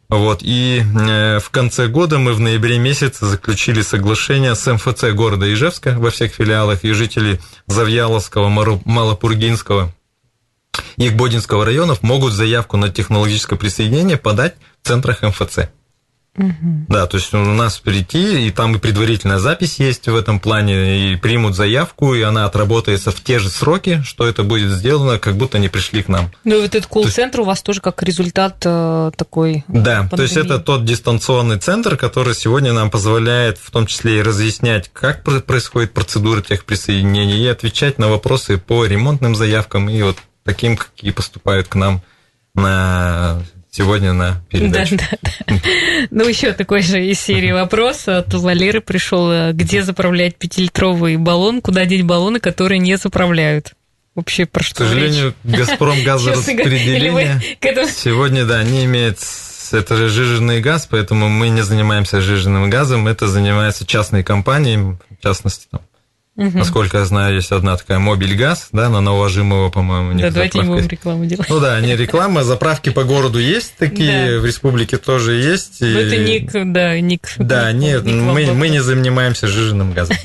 Вот, 0.09 0.39
и 0.41 0.81
э, 0.81 1.39
в 1.39 1.51
конце 1.51 1.87
года 1.87 2.17
мы 2.17 2.33
в 2.33 2.39
ноябре 2.39 2.79
месяце 2.79 3.27
заключили 3.27 3.83
соглашение 3.83 4.55
с 4.55 4.65
МФЦ 4.65 5.11
города 5.13 5.51
Ижевска 5.53 5.95
во 5.99 6.09
всех 6.09 6.33
филиалах, 6.33 6.83
и 6.83 6.93
жители 6.93 7.39
Завьяловского, 7.67 8.49
Малопургинского 8.49 9.93
и 10.97 11.09
Бодинского 11.09 11.63
районов 11.63 12.01
могут 12.01 12.33
заявку 12.33 12.75
на 12.75 12.89
технологическое 12.89 13.57
присоединение 13.57 14.17
подать 14.17 14.55
в 14.81 14.87
центрах 14.87 15.21
МФЦ. 15.21 15.69
Угу. 16.39 16.85
Да, 16.87 17.05
то 17.05 17.17
есть 17.17 17.33
у 17.33 17.37
нас 17.37 17.79
прийти, 17.79 18.47
и 18.47 18.51
там 18.51 18.73
и 18.73 18.79
предварительная 18.79 19.39
запись 19.39 19.77
есть 19.79 20.07
в 20.07 20.15
этом 20.15 20.39
плане, 20.39 21.11
и 21.11 21.15
примут 21.17 21.53
заявку, 21.53 22.15
и 22.15 22.21
она 22.21 22.45
отработается 22.45 23.11
в 23.11 23.21
те 23.21 23.39
же 23.39 23.49
сроки, 23.49 24.01
что 24.05 24.25
это 24.25 24.43
будет 24.43 24.71
сделано, 24.71 25.19
как 25.19 25.35
будто 25.35 25.57
они 25.57 25.67
пришли 25.67 26.01
к 26.01 26.07
нам. 26.07 26.31
Ну, 26.45 26.57
и 26.57 26.61
вот 26.61 26.75
этот 26.75 26.85
колл-центр 26.85 27.41
у 27.41 27.43
вас 27.43 27.61
тоже 27.61 27.81
как 27.81 28.01
результат 28.03 28.55
э, 28.63 29.11
такой 29.17 29.65
Да, 29.67 30.07
пандемии. 30.09 30.15
то 30.15 30.21
есть 30.23 30.37
это 30.37 30.59
тот 30.59 30.85
дистанционный 30.85 31.59
центр, 31.59 31.97
который 31.97 32.33
сегодня 32.33 32.71
нам 32.71 32.89
позволяет 32.89 33.57
в 33.57 33.69
том 33.69 33.85
числе 33.85 34.19
и 34.19 34.21
разъяснять, 34.21 34.89
как 34.93 35.23
происходит 35.23 35.91
процедура 35.93 36.41
тех 36.41 36.63
присоединений, 36.63 37.43
и 37.43 37.47
отвечать 37.47 37.99
на 37.99 38.07
вопросы 38.07 38.57
по 38.57 38.85
ремонтным 38.85 39.35
заявкам, 39.35 39.89
и 39.89 40.01
вот 40.01 40.15
таким, 40.45 40.77
какие 40.77 41.11
поступают 41.11 41.67
к 41.67 41.75
нам 41.75 42.01
на 42.55 43.41
сегодня 43.71 44.13
на 44.13 44.41
передачу. 44.49 44.97
Да, 44.97 45.05
да, 45.21 45.31
да. 45.45 45.53
Ну, 46.11 46.27
еще 46.27 46.53
такой 46.53 46.81
же 46.81 47.05
из 47.05 47.19
серии 47.19 47.51
вопрос 47.51 48.07
от 48.07 48.33
Валеры 48.33 48.81
пришел, 48.81 49.51
где 49.53 49.83
заправлять 49.83 50.35
пятилитровый 50.35 51.17
баллон, 51.17 51.61
куда 51.61 51.85
деть 51.85 52.03
баллоны, 52.03 52.39
которые 52.39 52.79
не 52.79 52.97
заправляют? 52.97 53.73
Вообще 54.15 54.45
про 54.45 54.63
что 54.63 54.83
К 54.83 54.87
сожалению, 54.87 55.33
Газпром 55.43 56.03
газораспределение 56.03 57.41
сегодня, 57.87 58.45
да, 58.45 58.63
не 58.63 58.85
имеет 58.85 59.19
это 59.71 59.95
же 59.95 60.09
жиженный 60.09 60.61
газ, 60.61 60.87
поэтому 60.89 61.29
мы 61.29 61.49
не 61.49 61.61
занимаемся 61.61 62.21
жиженным 62.21 62.69
газом, 62.69 63.07
это 63.07 63.27
занимается 63.27 63.85
частные 63.85 64.23
компании, 64.23 64.77
в 64.77 65.23
частности, 65.23 65.67
там, 65.69 65.81
Угу. 66.39 66.57
Насколько 66.57 66.99
я 66.99 67.05
знаю, 67.05 67.35
есть 67.35 67.51
одна 67.51 67.75
такая 67.75 67.99
Мобильгаз, 67.99 68.69
да, 68.71 68.87
на 68.87 69.01
Новожимова, 69.01 69.69
по-моему, 69.69 70.17
Да, 70.17 70.31
давайте 70.31 70.59
не 70.59 70.67
будем 70.67 70.87
рекламу 70.87 71.25
делать. 71.25 71.49
Ну 71.49 71.59
да, 71.59 71.81
не 71.81 71.97
реклама, 71.97 72.45
заправки 72.45 72.91
по 72.91 73.03
городу 73.03 73.39
есть 73.39 73.73
такие, 73.77 74.35
да. 74.35 74.39
в 74.39 74.45
республике 74.45 74.97
тоже 74.97 75.33
есть. 75.33 75.81
И... 75.81 75.93
Это 75.93 76.15
ник, 76.15 76.49
да, 76.53 76.97
ник. 77.01 77.27
Да, 77.37 77.69
нет, 77.73 78.05
мы, 78.05 78.53
мы 78.53 78.69
не 78.69 78.79
занимаемся 78.81 79.47
жиженным 79.47 79.91
газом. 79.91 80.15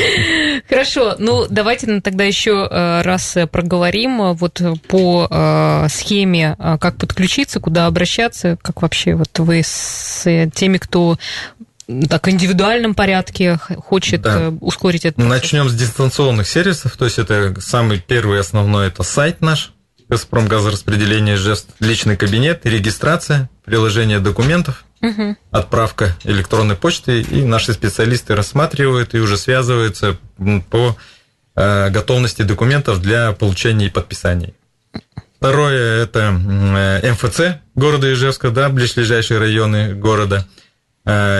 Хорошо, 0.70 1.16
ну 1.18 1.46
давайте 1.50 2.00
тогда 2.00 2.24
еще 2.24 2.66
э, 2.70 3.02
раз 3.02 3.36
проговорим 3.52 4.32
вот 4.32 4.62
по 4.88 5.28
э, 5.30 5.88
схеме, 5.90 6.56
э, 6.58 6.78
как 6.80 6.96
подключиться, 6.96 7.60
куда 7.60 7.84
обращаться, 7.84 8.56
как 8.62 8.80
вообще 8.80 9.14
вот 9.14 9.38
вы 9.40 9.60
с 9.62 10.24
теми, 10.54 10.78
кто 10.78 11.18
так 12.08 12.28
индивидуальном 12.28 12.94
порядке 12.94 13.58
хочет 13.58 14.22
да. 14.22 14.48
Э, 14.48 14.50
ускорить 14.60 15.04
это. 15.04 15.20
Начнем 15.20 15.68
с 15.68 15.74
дистанционных 15.74 16.48
сервисов, 16.48 16.96
то 16.96 17.04
есть 17.04 17.18
это 17.18 17.60
самый 17.60 17.98
первый 17.98 18.40
основной 18.40 18.88
это 18.88 19.02
сайт 19.02 19.40
наш 19.40 19.72
Газпром 20.08 20.48
газораспределение 20.48 21.36
жест 21.36 21.68
личный 21.78 22.16
кабинет, 22.16 22.66
регистрация, 22.66 23.48
приложение 23.64 24.18
документов, 24.18 24.84
угу. 25.00 25.36
отправка 25.52 26.16
электронной 26.24 26.74
почты, 26.74 27.20
и 27.20 27.42
наши 27.42 27.72
специалисты 27.72 28.34
рассматривают 28.34 29.14
и 29.14 29.20
уже 29.20 29.38
связываются 29.38 30.16
по 30.68 30.96
э, 31.54 31.90
готовности 31.90 32.42
документов 32.42 33.00
для 33.00 33.30
получения 33.30 33.86
и 33.86 33.90
подписания. 33.90 34.52
Второе– 35.38 36.02
это 36.04 36.32
МФЦ 36.32 37.60
города 37.76 38.12
Ижевска, 38.12 38.50
да, 38.50 38.68
ближайшие 38.68 39.38
районы 39.38 39.94
города– 39.94 40.44
Э, 40.56 40.69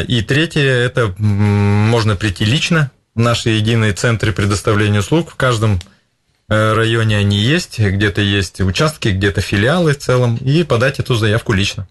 и 0.09 0.23
третье, 0.23 0.63
это 0.63 1.15
можно 1.19 2.17
прийти 2.17 2.45
лично 2.45 2.91
в 3.15 3.21
наши 3.21 3.51
единые 3.51 3.93
центры 3.93 4.33
предоставления 4.33 5.01
услуг. 5.01 5.31
В 5.31 5.35
каждом 5.37 5.81
э, 6.49 6.73
районе 6.73 7.17
они 7.17 7.39
есть, 7.39 7.79
где-то 7.79 8.21
есть 8.21 8.61
участки, 8.61 9.09
где-то 9.09 9.41
филиалы 9.41 9.93
в 9.93 9.99
целом, 9.99 10.37
и 10.37 10.63
подать 10.65 10.99
эту 10.99 11.15
заявку 11.15 11.53
лично. 11.53 11.87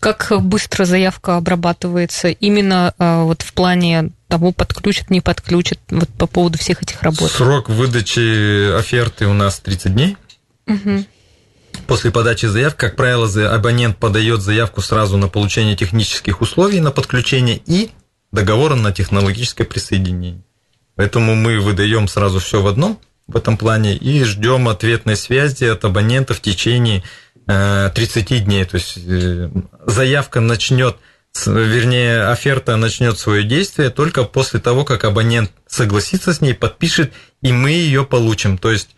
Как 0.00 0.32
быстро 0.40 0.86
заявка 0.86 1.36
обрабатывается 1.36 2.28
именно 2.28 2.94
э, 2.98 3.22
вот 3.22 3.42
в 3.42 3.52
плане 3.52 4.10
того, 4.28 4.52
подключат, 4.52 5.10
не 5.10 5.20
подключат, 5.20 5.78
вот 5.90 6.08
по 6.08 6.26
поводу 6.26 6.56
всех 6.56 6.82
этих 6.82 7.02
работ? 7.02 7.30
Срок 7.30 7.68
выдачи 7.68 8.74
оферты 8.74 9.26
у 9.26 9.34
нас 9.34 9.60
30 9.60 9.92
дней. 9.92 10.16
Угу. 10.66 11.04
После 11.86 12.10
подачи 12.10 12.46
заявки, 12.46 12.78
как 12.78 12.96
правило, 12.96 13.28
абонент 13.50 13.98
подает 13.98 14.40
заявку 14.42 14.80
сразу 14.80 15.16
на 15.16 15.28
получение 15.28 15.76
технических 15.76 16.40
условий 16.40 16.80
на 16.80 16.90
подключение 16.90 17.60
и 17.66 17.90
договора 18.32 18.74
на 18.74 18.92
технологическое 18.92 19.66
присоединение. 19.66 20.42
Поэтому 20.96 21.34
мы 21.34 21.60
выдаем 21.60 22.08
сразу 22.08 22.38
все 22.40 22.62
в 22.62 22.66
одном 22.66 22.98
в 23.26 23.36
этом 23.36 23.56
плане 23.56 23.96
и 23.96 24.22
ждем 24.24 24.68
ответной 24.68 25.16
связи 25.16 25.64
от 25.64 25.84
абонента 25.84 26.34
в 26.34 26.40
течение 26.40 27.02
30 27.46 28.32
э, 28.32 28.38
дней. 28.38 28.64
То 28.64 28.76
есть 28.76 28.98
э, 28.98 29.50
заявка 29.86 30.40
начнет, 30.40 30.96
вернее, 31.46 32.26
оферта 32.26 32.76
начнет 32.76 33.18
свое 33.18 33.44
действие 33.44 33.90
только 33.90 34.24
после 34.24 34.60
того, 34.60 34.84
как 34.84 35.04
абонент 35.04 35.52
согласится 35.66 36.32
с 36.34 36.40
ней, 36.40 36.54
подпишет, 36.54 37.12
и 37.42 37.52
мы 37.52 37.70
ее 37.70 38.04
получим. 38.04 38.58
То 38.58 38.70
есть 38.70 38.94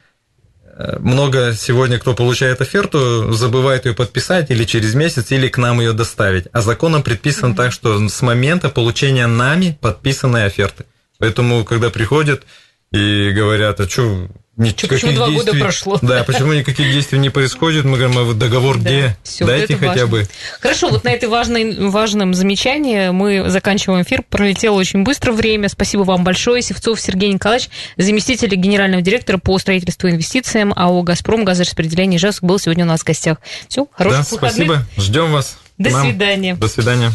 много 0.98 1.54
сегодня, 1.54 1.98
кто 1.98 2.14
получает 2.14 2.60
оферту, 2.60 3.32
забывает 3.32 3.86
ее 3.86 3.94
подписать 3.94 4.50
или 4.50 4.64
через 4.64 4.94
месяц, 4.94 5.32
или 5.32 5.48
к 5.48 5.56
нам 5.58 5.80
ее 5.80 5.92
доставить. 5.92 6.46
А 6.52 6.60
законом 6.60 7.02
предписано 7.02 7.52
mm-hmm. 7.52 7.56
так, 7.56 7.72
что 7.72 8.08
с 8.08 8.22
момента 8.22 8.68
получения 8.68 9.26
нами 9.26 9.78
подписанной 9.80 10.44
оферты. 10.44 10.84
Поэтому, 11.18 11.64
когда 11.64 11.88
приходят 11.88 12.44
и 12.92 13.30
говорят, 13.30 13.80
а 13.80 13.88
что 13.88 14.28
Ничего, 14.56 14.88
почему 14.88 15.12
два 15.12 15.28
действий, 15.28 15.52
года 15.52 15.64
прошло? 15.64 15.98
Да, 16.00 16.24
почему 16.24 16.54
никаких 16.54 16.90
действий 16.90 17.18
не 17.18 17.28
происходит? 17.28 17.84
Мы 17.84 17.98
говорим, 17.98 18.18
а 18.18 18.32
договор 18.32 18.78
да, 18.78 18.82
где? 18.84 19.16
Все, 19.22 19.44
Дайте 19.44 19.76
хотя 19.76 20.06
важно. 20.06 20.06
бы. 20.06 20.28
Хорошо, 20.60 20.88
вот 20.88 21.04
на 21.04 21.10
этой 21.10 21.28
важной, 21.28 21.88
важном 21.90 22.32
замечании 22.32 23.10
мы 23.10 23.50
заканчиваем 23.50 24.02
эфир. 24.02 24.22
Пролетело 24.22 24.76
очень 24.76 25.02
быстро 25.02 25.32
время. 25.32 25.68
Спасибо 25.68 26.02
вам 26.02 26.24
большое. 26.24 26.62
Севцов 26.62 26.98
Сергей 27.02 27.30
Николаевич, 27.34 27.68
заместитель 27.98 28.54
генерального 28.54 29.02
директора 29.02 29.36
по 29.36 29.58
строительству 29.58 30.08
и 30.08 30.12
инвестициям 30.12 30.72
АО 30.74 31.02
«Газпром» 31.02 31.44
газораспределение 31.44 32.16
Ижевск 32.16 32.42
был 32.42 32.58
сегодня 32.58 32.84
у 32.84 32.88
нас 32.88 33.00
в 33.00 33.04
гостях. 33.04 33.38
Все, 33.68 33.86
хороших 33.92 34.22
да, 34.22 34.36
выходных. 34.36 34.66
спасибо. 34.68 34.86
Ждем 34.96 35.32
вас. 35.32 35.58
До 35.76 35.90
свидания. 35.90 36.54
До 36.54 36.68
свидания. 36.68 37.12